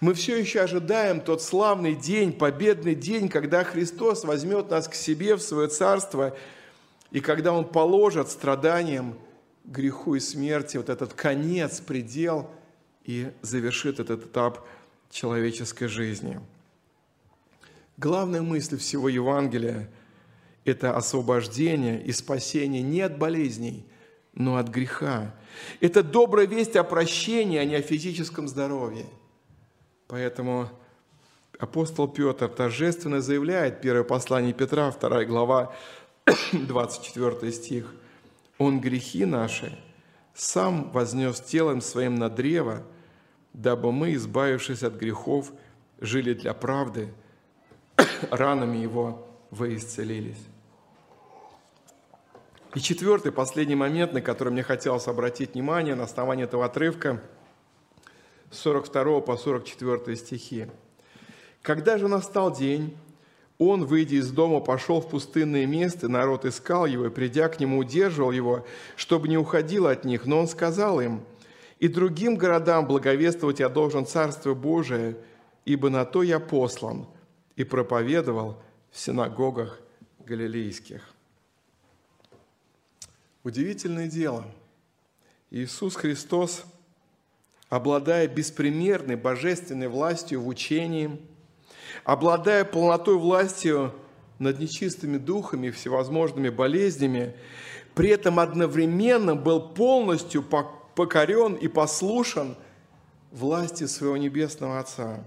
Мы 0.00 0.12
все 0.14 0.36
еще 0.36 0.60
ожидаем 0.60 1.20
тот 1.20 1.40
славный 1.40 1.94
день, 1.94 2.32
победный 2.32 2.96
день, 2.96 3.28
когда 3.28 3.62
Христос 3.62 4.24
возьмет 4.24 4.70
нас 4.70 4.88
к 4.88 4.94
себе 4.94 5.36
в 5.36 5.40
свое 5.40 5.68
царство, 5.68 6.36
и 7.12 7.20
когда 7.20 7.52
Он 7.52 7.64
положит 7.64 8.28
страданиям, 8.28 9.16
греху 9.64 10.16
и 10.16 10.20
смерти 10.20 10.76
вот 10.76 10.88
этот 10.88 11.14
конец, 11.14 11.80
предел, 11.80 12.50
и 13.04 13.30
завершит 13.42 14.00
этот 14.00 14.24
этап 14.24 14.66
человеческой 15.10 15.86
жизни. 15.86 16.40
Главная 17.96 18.42
мысль 18.42 18.76
всего 18.78 19.08
Евангелия– 19.08 19.88
это 20.66 20.96
освобождение 20.96 22.02
и 22.02 22.10
спасение 22.10 22.82
не 22.82 23.00
от 23.00 23.16
болезней, 23.16 23.86
но 24.34 24.56
от 24.56 24.68
греха. 24.68 25.32
Это 25.80 26.02
добрая 26.02 26.46
весть 26.46 26.74
о 26.74 26.82
прощении, 26.82 27.56
а 27.56 27.64
не 27.64 27.76
о 27.76 27.82
физическом 27.82 28.48
здоровье. 28.48 29.06
Поэтому 30.08 30.68
апостол 31.58 32.08
Петр 32.08 32.48
торжественно 32.48 33.20
заявляет, 33.20 33.80
первое 33.80 34.02
послание 34.02 34.52
Петра, 34.52 34.90
2 34.90 35.24
глава, 35.24 35.72
24 36.52 37.52
стих, 37.52 37.94
«Он 38.58 38.80
грехи 38.80 39.24
наши 39.24 39.78
сам 40.34 40.90
вознес 40.90 41.40
телом 41.40 41.80
своим 41.80 42.16
на 42.16 42.28
древо, 42.28 42.82
дабы 43.52 43.92
мы, 43.92 44.14
избавившись 44.14 44.82
от 44.82 44.94
грехов, 44.94 45.52
жили 46.00 46.34
для 46.34 46.54
правды, 46.54 47.14
ранами 48.30 48.78
Его 48.78 49.28
вы 49.52 49.76
исцелились». 49.76 50.55
И 52.76 52.80
четвертый, 52.82 53.32
последний 53.32 53.74
момент, 53.74 54.12
на 54.12 54.20
который 54.20 54.52
мне 54.52 54.62
хотелось 54.62 55.08
обратить 55.08 55.54
внимание 55.54 55.94
на 55.94 56.04
основании 56.04 56.44
этого 56.44 56.66
отрывка, 56.66 57.22
с 58.50 58.58
42 58.58 59.22
по 59.22 59.38
44 59.38 60.14
стихи. 60.14 60.66
«Когда 61.62 61.96
же 61.96 62.06
настал 62.06 62.54
день, 62.54 62.94
он, 63.56 63.86
выйдя 63.86 64.16
из 64.16 64.30
дома, 64.30 64.60
пошел 64.60 65.00
в 65.00 65.08
пустынное 65.08 65.64
место, 65.64 66.08
народ 66.08 66.44
искал 66.44 66.84
его, 66.84 67.06
и, 67.06 67.08
придя 67.08 67.48
к 67.48 67.58
нему, 67.60 67.78
удерживал 67.78 68.30
его, 68.30 68.66
чтобы 68.94 69.28
не 69.28 69.38
уходил 69.38 69.86
от 69.86 70.04
них. 70.04 70.26
Но 70.26 70.40
он 70.40 70.46
сказал 70.46 71.00
им, 71.00 71.22
«И 71.78 71.88
другим 71.88 72.36
городам 72.36 72.86
благовествовать 72.86 73.60
я 73.60 73.70
должен 73.70 74.04
Царство 74.04 74.52
Божие, 74.52 75.16
ибо 75.64 75.88
на 75.88 76.04
то 76.04 76.22
я 76.22 76.38
послан». 76.40 77.06
И 77.56 77.64
проповедовал 77.64 78.60
в 78.90 78.98
синагогах 79.00 79.80
галилейских. 80.26 81.15
Удивительное 83.46 84.08
дело. 84.08 84.44
Иисус 85.52 85.94
Христос, 85.94 86.64
обладая 87.68 88.26
беспримерной 88.26 89.14
божественной 89.14 89.86
властью 89.86 90.40
в 90.40 90.48
учении, 90.48 91.20
обладая 92.02 92.64
полнотой 92.64 93.16
властью 93.16 93.94
над 94.40 94.58
нечистыми 94.58 95.16
духами 95.16 95.68
и 95.68 95.70
всевозможными 95.70 96.48
болезнями, 96.48 97.36
при 97.94 98.08
этом 98.08 98.40
одновременно 98.40 99.36
был 99.36 99.60
полностью 99.60 100.42
покорен 100.42 101.54
и 101.54 101.68
послушан 101.68 102.56
власти 103.30 103.86
своего 103.86 104.16
Небесного 104.16 104.80
Отца. 104.80 105.22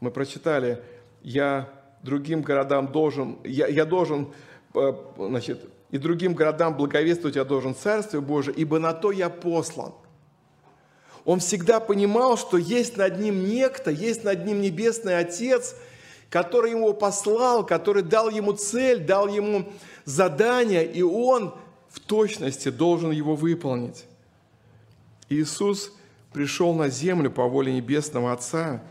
Мы 0.00 0.10
прочитали, 0.10 0.82
я 1.22 1.70
другим 2.02 2.42
городам 2.42 2.92
должен, 2.92 3.38
я, 3.44 3.66
я 3.66 3.86
должен 3.86 4.34
э, 4.74 4.92
значит, 5.16 5.66
и 5.92 5.98
другим 5.98 6.34
городам 6.34 6.74
благовествовать 6.76 7.36
я 7.36 7.44
должен 7.44 7.76
Царствие 7.76 8.22
Божие, 8.22 8.54
ибо 8.56 8.80
на 8.80 8.94
то 8.94 9.12
я 9.12 9.28
послан. 9.28 9.92
Он 11.24 11.38
всегда 11.38 11.78
понимал, 11.78 12.36
что 12.36 12.56
есть 12.56 12.96
над 12.96 13.20
ним 13.20 13.46
некто, 13.46 13.90
есть 13.90 14.24
над 14.24 14.44
ним 14.44 14.60
Небесный 14.60 15.18
Отец, 15.18 15.76
который 16.30 16.70
его 16.70 16.94
послал, 16.94 17.64
который 17.64 18.02
дал 18.02 18.30
ему 18.30 18.54
цель, 18.54 19.04
дал 19.04 19.28
ему 19.28 19.70
задание, 20.04 20.90
и 20.90 21.02
он 21.02 21.54
в 21.90 22.00
точности 22.00 22.70
должен 22.70 23.10
его 23.10 23.36
выполнить. 23.36 24.06
Иисус 25.28 25.92
пришел 26.32 26.72
на 26.72 26.88
землю 26.88 27.30
по 27.30 27.46
воле 27.46 27.72
Небесного 27.72 28.32
Отца, 28.32 28.82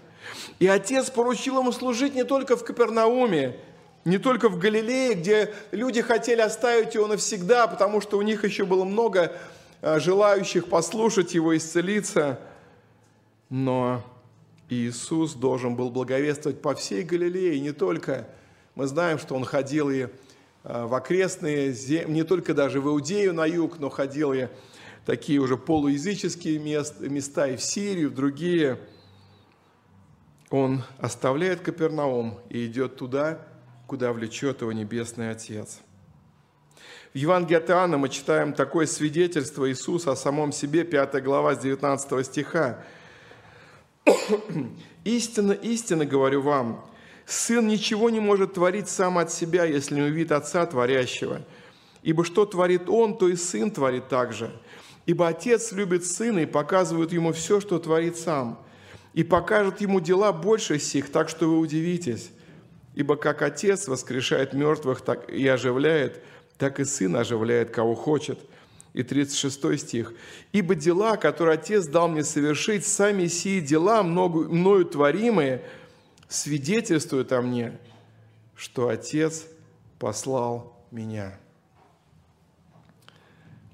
и 0.60 0.68
Отец 0.68 1.10
поручил 1.10 1.60
ему 1.60 1.72
служить 1.72 2.14
не 2.14 2.24
только 2.24 2.56
в 2.56 2.64
Капернауме, 2.64 3.58
не 4.04 4.18
только 4.18 4.50
в 4.50 4.58
Галилее, 4.58 5.14
где 5.14 5.54
люди 5.72 6.02
хотели 6.02 6.42
оставить 6.42 6.96
его 6.96 7.08
навсегда, 7.08 7.68
потому 7.68 8.02
что 8.02 8.18
у 8.18 8.22
них 8.22 8.44
еще 8.44 8.66
было 8.66 8.84
много 8.84 9.34
э, 9.82 10.00
желающих 10.00 10.68
послушать 10.68 11.34
его, 11.34 11.56
исцелиться. 11.56 12.40
Но 13.50 14.04
Иисус 14.70 15.34
должен 15.34 15.76
был 15.76 15.92
благовествовать 15.92 16.62
по 16.62 16.74
всей 16.74 17.04
Галилее, 17.04 17.60
не 17.60 17.74
только. 17.74 18.28
Мы 18.74 18.88
знаем, 18.88 19.20
что 19.20 19.36
он 19.36 19.44
ходил 19.44 19.90
и 19.90 20.08
э, 20.08 20.08
в 20.64 20.94
окрестные 20.96 21.72
земли, 21.72 22.12
не 22.12 22.24
только 22.24 22.54
даже 22.54 22.82
в 22.82 22.88
Иудею 22.88 23.34
на 23.34 23.46
юг, 23.46 23.78
но 23.80 23.90
ходил 23.90 24.34
и 24.34 24.48
такие 25.06 25.40
уже 25.40 25.58
полуязыческие 25.58 26.58
места, 26.58 27.48
и 27.48 27.56
в 27.56 27.62
Сирию, 27.62 28.10
в 28.10 28.16
другие. 28.16 28.80
Он 30.50 30.84
оставляет 30.98 31.62
Капернаум 31.62 32.40
и 32.50 32.66
идет 32.66 32.98
туда, 32.98 33.40
куда 33.92 34.14
влечет 34.14 34.62
его 34.62 34.72
Небесный 34.72 35.32
Отец. 35.32 35.82
В 37.14 37.18
Евангелии 37.18 37.58
от 37.58 37.70
Иоанна 37.70 37.98
мы 37.98 38.08
читаем 38.08 38.54
такое 38.54 38.86
свидетельство 38.86 39.70
Иисуса 39.70 40.14
о 40.14 40.16
самом 40.16 40.54
себе, 40.54 40.86
5 40.86 41.22
глава 41.22 41.56
с 41.56 41.60
19 41.60 42.26
стиха. 42.26 42.86
«Истинно, 45.04 45.52
истинно 45.52 46.06
говорю 46.06 46.42
вам, 46.42 46.90
Сын 47.26 47.68
ничего 47.68 48.10
не 48.10 48.22
может 48.22 48.54
творить 48.54 48.88
сам 48.88 49.18
от 49.18 49.30
себя, 49.30 49.66
если 49.66 49.96
не 49.96 50.04
увидит 50.04 50.32
Отца 50.32 50.66
Творящего. 50.66 51.42
Ибо 52.02 52.24
что 52.24 52.46
творит 52.46 52.88
Он, 52.88 53.18
то 53.18 53.28
и 53.28 53.36
Сын 53.36 53.72
творит 53.72 54.08
также. 54.08 54.58
Ибо 55.06 55.28
Отец 55.28 55.74
любит 55.74 56.06
Сына 56.06 56.40
и 56.40 56.46
показывает 56.46 57.12
Ему 57.12 57.34
все, 57.34 57.60
что 57.60 57.78
творит 57.78 58.16
Сам. 58.16 58.58
И 59.14 59.26
покажет 59.26 59.82
Ему 59.82 60.00
дела 60.00 60.32
больше 60.32 60.80
сих, 60.80 61.12
так 61.12 61.28
что 61.28 61.50
вы 61.50 61.60
удивитесь. 61.60 62.32
Ибо 62.94 63.16
как 63.16 63.42
Отец 63.42 63.88
воскрешает 63.88 64.54
мертвых 64.54 65.02
так 65.02 65.30
и 65.30 65.48
оживляет, 65.48 66.22
так 66.58 66.80
и 66.80 66.86
Сын 66.86 67.16
оживляет, 67.16 67.72
кого 67.72 67.96
хочет. 67.96 68.40
И 68.94 69.04
36 69.04 69.80
стих. 69.80 70.14
«Ибо 70.52 70.76
дела, 70.76 71.16
которые 71.16 71.54
Отец 71.54 71.88
дал 71.88 72.10
мне 72.10 72.26
совершить, 72.26 72.86
сами 72.86 73.28
сии 73.28 73.62
дела, 73.62 74.04
мною 74.04 74.84
творимые, 74.86 75.64
свидетельствуют 76.28 77.32
о 77.32 77.42
мне. 77.42 77.78
что 78.56 78.90
Отец 78.90 79.48
послал 79.98 80.76
меня. 80.92 81.36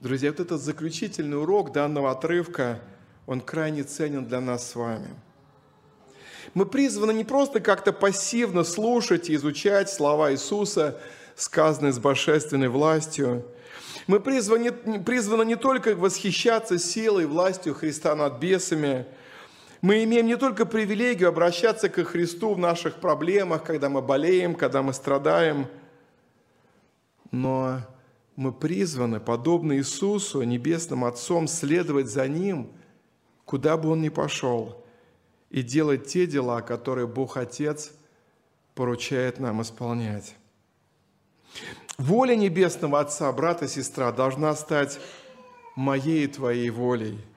Друзья, 0.02 0.32
вот 0.32 0.40
этот 0.40 0.62
заключительный 0.62 1.42
урок 1.42 1.74
данного 1.74 2.12
отрывка, 2.12 2.80
он 3.26 3.42
крайне 3.42 3.84
ценен 3.84 4.26
для 4.26 4.40
нас 4.40 4.70
с 4.70 4.76
вами. 4.76 5.10
Мы 6.58 6.66
призваны 6.66 7.12
не 7.12 7.24
просто 7.24 7.60
как-то 7.60 7.94
пассивно 7.94 8.64
слушать 8.64 9.30
и 9.30 9.36
изучать 9.36 9.92
слова 9.92 10.32
Иисуса, 10.32 11.00
сказанные 11.36 11.94
с 11.94 12.00
божественной 12.00 12.68
властью. 12.68 13.46
Мы 14.08 14.20
призваны, 14.20 14.72
призваны 14.72 15.46
не 15.46 15.56
только 15.56 15.94
восхищаться 15.94 16.80
силой 16.80 17.26
и 17.26 17.28
властью 17.28 17.76
Христа 17.76 18.16
над 18.16 18.40
бесами, 18.40 19.06
мы 19.82 20.04
имеем 20.04 20.26
не 20.26 20.36
только 20.36 20.66
привилегию 20.66 21.30
обращаться 21.30 21.90
к 21.90 22.04
Христу 22.04 22.56
в 22.56 22.58
наших 22.58 22.96
проблемах, 22.96 23.64
когда 23.64 23.88
мы 23.90 24.02
болеем, 24.02 24.56
когда 24.56 24.82
мы 24.82 24.94
страдаем, 24.94 25.68
но 27.30 27.82
мы 28.36 28.52
призваны, 28.52 29.20
подобно 29.20 29.78
Иисусу, 29.78 30.42
Небесным 30.42 31.06
Отцом, 31.06 31.48
следовать 31.48 32.08
за 32.08 32.28
Ним, 32.28 32.72
куда 33.46 33.78
бы 33.78 33.90
Он 33.92 34.02
ни 34.02 34.10
пошел, 34.10 34.87
и 35.50 35.62
делать 35.62 36.08
те 36.08 36.28
дела, 36.28 36.62
которые 36.62 37.08
Бог 37.08 37.38
Отец 37.38 37.92
поручает 38.76 39.40
нам 39.40 39.62
исполнять. 39.62 40.36
Воля 41.98 42.36
Небесного 42.36 43.00
Отца, 43.00 43.32
брат 43.32 43.64
и 43.64 43.68
сестра, 43.68 44.12
должна 44.12 44.56
стать 44.56 45.00
моей 45.76 46.26
и 46.26 46.28
твоей 46.28 46.70
волей– 46.70 47.20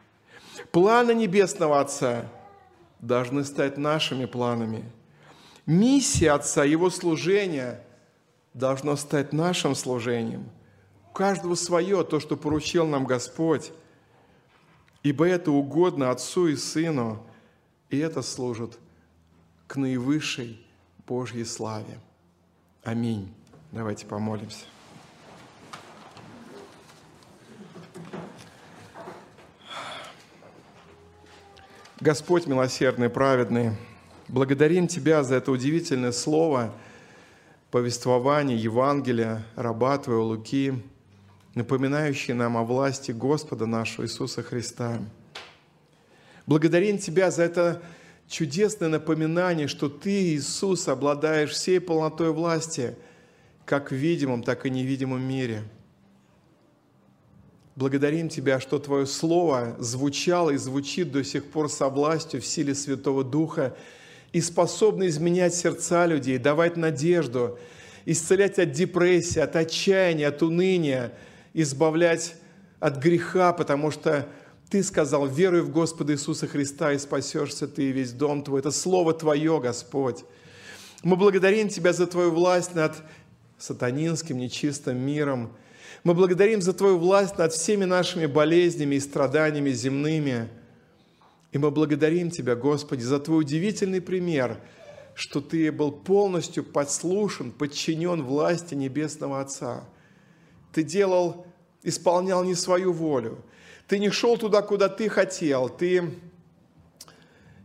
Планы 0.73 1.13
Небесного 1.15 1.81
Отца 1.81 2.27
должны 3.01 3.45
стать 3.45 3.77
нашими 3.77 4.27
планами. 4.27 4.85
Миссия 5.67 6.33
Отца, 6.33 6.65
Его 6.65 6.91
служение 6.91 7.83
должно 8.55 8.97
стать 8.97 9.33
нашим 9.33 9.75
служением. 9.75 10.49
У 11.09 11.13
каждого 11.13 11.55
свое, 11.55 12.05
то, 12.05 12.21
что 12.21 12.37
поручил 12.37 12.87
нам 12.87 13.05
Господь. 13.05 13.73
Ибо 15.03 15.27
это 15.27 15.51
угодно 15.51 16.11
Отцу 16.11 16.49
и 16.49 16.57
Сыну, 16.57 17.25
и 17.91 17.99
это 17.99 18.23
служит 18.23 18.79
к 19.67 19.77
наивысшей 19.77 20.65
Божьей 21.07 21.45
славе. 21.45 21.99
Аминь. 22.83 23.33
Давайте 23.73 24.07
помолимся. 24.07 24.65
Господь 32.01 32.47
милосердный, 32.47 33.11
праведный, 33.11 33.73
благодарим 34.29 34.87
Тебя 34.87 35.23
за 35.23 35.35
это 35.35 35.53
удивительное 35.53 36.13
слово, 36.13 36.73
повествование 37.71 38.57
Евангелия, 38.57 39.45
раба 39.55 39.99
Твоего 39.99 40.25
Луки, 40.25 40.83
напоминающее 41.55 42.35
нам 42.35 42.57
о 42.57 42.65
власти 42.65 43.13
Господа 43.13 43.67
нашего 43.67 44.07
Иисуса 44.07 44.43
Христа. 44.43 45.01
Благодарим 46.51 46.99
Тебя 46.99 47.31
за 47.31 47.45
это 47.45 47.81
чудесное 48.27 48.89
напоминание, 48.89 49.69
что 49.69 49.89
Ты, 49.89 50.35
Иисус, 50.35 50.89
обладаешь 50.89 51.53
всей 51.53 51.79
полнотой 51.79 52.33
власти, 52.33 52.97
как 53.65 53.93
в 53.93 53.95
видимом, 53.95 54.43
так 54.43 54.67
и 54.67 54.71
невидимом 54.71 55.23
мире– 55.23 55.63
Благодарим 57.77 58.29
Тебя, 58.29 58.59
что 58.59 58.81
Твое 58.81 59.07
Слово 59.07 59.77
звучало 59.79 60.51
и 60.51 60.57
звучит 60.57 61.13
до 61.13 61.23
сих 61.23 61.45
пор 61.47 61.71
со 61.71 61.89
властью 61.89 62.41
в 62.41 62.45
силе 62.45 62.75
Святого 62.75 63.23
Духа 63.23 63.77
и 64.33 64.41
способно 64.41 65.07
изменять 65.07 65.55
сердца 65.55 66.05
людей, 66.05 66.39
давать 66.39 66.77
надежду, 66.77 67.61
исцелять 68.07 68.59
от 68.59 68.73
депрессии, 68.73 69.39
от 69.39 69.55
отчаяния, 69.55 70.29
от 70.29 70.43
уныния, 70.43 71.13
избавлять 71.55 72.35
от 72.81 72.99
греха, 72.99 73.53
потому 73.53 73.93
что 73.93 74.27
Ты 74.71 74.83
сказал, 74.83 75.27
веруй 75.27 75.63
в 75.63 75.71
Господа 75.71 76.15
Иисуса 76.15 76.47
Христа, 76.47 76.93
и 76.93 76.99
спасешься 76.99 77.69
Ты 77.69 77.91
и 77.91 77.93
весь 77.93 78.13
дом 78.13 78.43
Твой. 78.43 78.61
Это 78.61 78.71
Слово 78.71 79.13
Твое, 79.13 79.61
Господь. 79.61 80.25
Мы 81.03 81.17
благодарим 81.17 81.69
Тебя 81.69 81.93
за 81.93 82.07
Твою 82.07 82.31
власть 82.31 82.75
над 82.75 82.95
сатанинским, 83.59 84.39
нечистым 84.39 84.97
миром– 84.99 85.53
мы 86.03 86.15
благодарим 86.15 86.63
за 86.63 86.73
Твою 86.73 86.99
власть 86.99 87.37
над 87.37 87.53
всеми 87.53 87.85
нашими 87.85 88.25
болезнями 88.25 88.95
и 88.95 89.01
страданиями 89.01 89.71
земными. 89.71 90.49
И 91.53 91.59
мы 91.59 91.71
благодарим 91.71 92.31
Тебя, 92.31 92.57
Господи, 92.57 93.03
за 93.03 93.21
Твой 93.21 93.41
удивительный 93.41 94.01
пример, 94.01 94.59
что 95.15 95.43
Ты 95.43 95.71
был 95.71 95.93
полностью 95.93 96.65
подслушан, 96.65 97.53
подчинен 97.53 98.23
власти 98.23 98.75
Небесного 98.75 99.41
Отца. 99.41 99.85
Ты 100.73 100.85
делал, 100.85 101.47
исполнял 101.83 102.45
не 102.45 102.55
свою 102.55 102.93
волю. 102.95 103.45
Ты 103.91 103.99
не 103.99 104.09
шел 104.11 104.39
туда, 104.39 104.63
куда 104.63 104.89
Ты 104.89 105.09
хотел. 105.09 105.69
Ты 105.69 106.15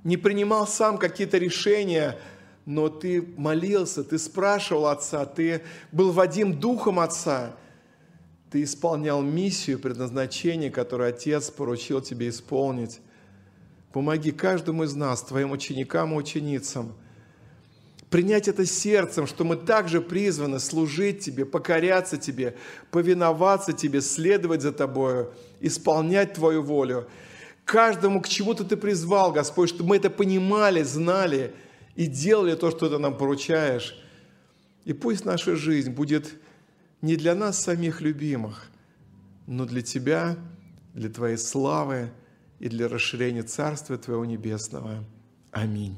не 0.03 0.17
принимал 0.17 0.65
сам 0.65 0.97
какие-то 0.97 1.37
решения, 1.37 2.17
но 2.65 2.89
Ты 2.89 3.21
молился, 3.37 4.03
Ты 4.03 4.17
спрашивал 4.17 4.87
Отца, 4.87 5.27
Ты 5.27 5.61
был 5.91 6.11
Вадим 6.11 6.59
Духом 6.59 6.99
Отца– 6.99 7.55
ты 8.55 8.63
исполнял 8.63 9.21
миссию, 9.21 9.79
предназначение, 9.79 10.71
которое 10.71 11.09
Отец 11.09 11.49
поручил 11.49 11.99
тебе 11.99 12.29
исполнить. 12.29 13.01
Помоги 13.91 14.31
каждому 14.31 14.85
из 14.85 14.95
нас, 14.95 15.23
твоим 15.23 15.51
ученикам 15.51 16.13
и 16.13 16.15
ученицам, 16.15 16.93
принять 18.15 18.47
это 18.47 18.65
сердцем, 18.65 19.27
что 19.27 19.43
мы 19.43 19.57
также 19.57 19.99
призваны 19.99 20.61
служить 20.61 21.19
Тебе, 21.19 21.45
покоряться 21.45 22.15
Тебе, 22.15 22.55
повиноваться 22.89 23.73
Тебе, 23.73 23.99
следовать 23.99 24.61
за 24.61 24.71
Тобою, 24.71 25.33
исполнять 25.59 26.33
Твою 26.33 26.63
волю. 26.63 27.09
Каждому 27.65 28.21
к 28.21 28.29
чему-то 28.29 28.63
Ты 28.63 28.77
призвал, 28.77 29.33
Господь, 29.33 29.67
чтобы 29.67 29.89
мы 29.89 29.95
это 29.97 30.09
понимали, 30.09 30.81
знали 30.83 31.53
и 31.97 32.05
делали 32.05 32.55
то, 32.55 32.71
что 32.71 32.87
Ты 32.87 32.99
нам 32.99 33.17
поручаешь. 33.17 34.01
И 34.85 34.93
пусть 34.93 35.25
наша 35.25 35.57
жизнь 35.57 35.91
будет 35.91 36.35
не 37.01 37.17
для 37.17 37.35
нас 37.35 37.61
самих 37.61 37.99
любимых, 37.99 38.69
но 39.45 39.65
для 39.65 39.81
Тебя, 39.81 40.37
для 40.93 41.09
Твоей 41.09 41.37
славы 41.37 42.13
и 42.59 42.69
для 42.69 42.87
расширения 42.87 43.43
Царствия 43.43 43.97
Твоего 43.97 44.23
Небесного. 44.23 45.03
Аминь. 45.51 45.97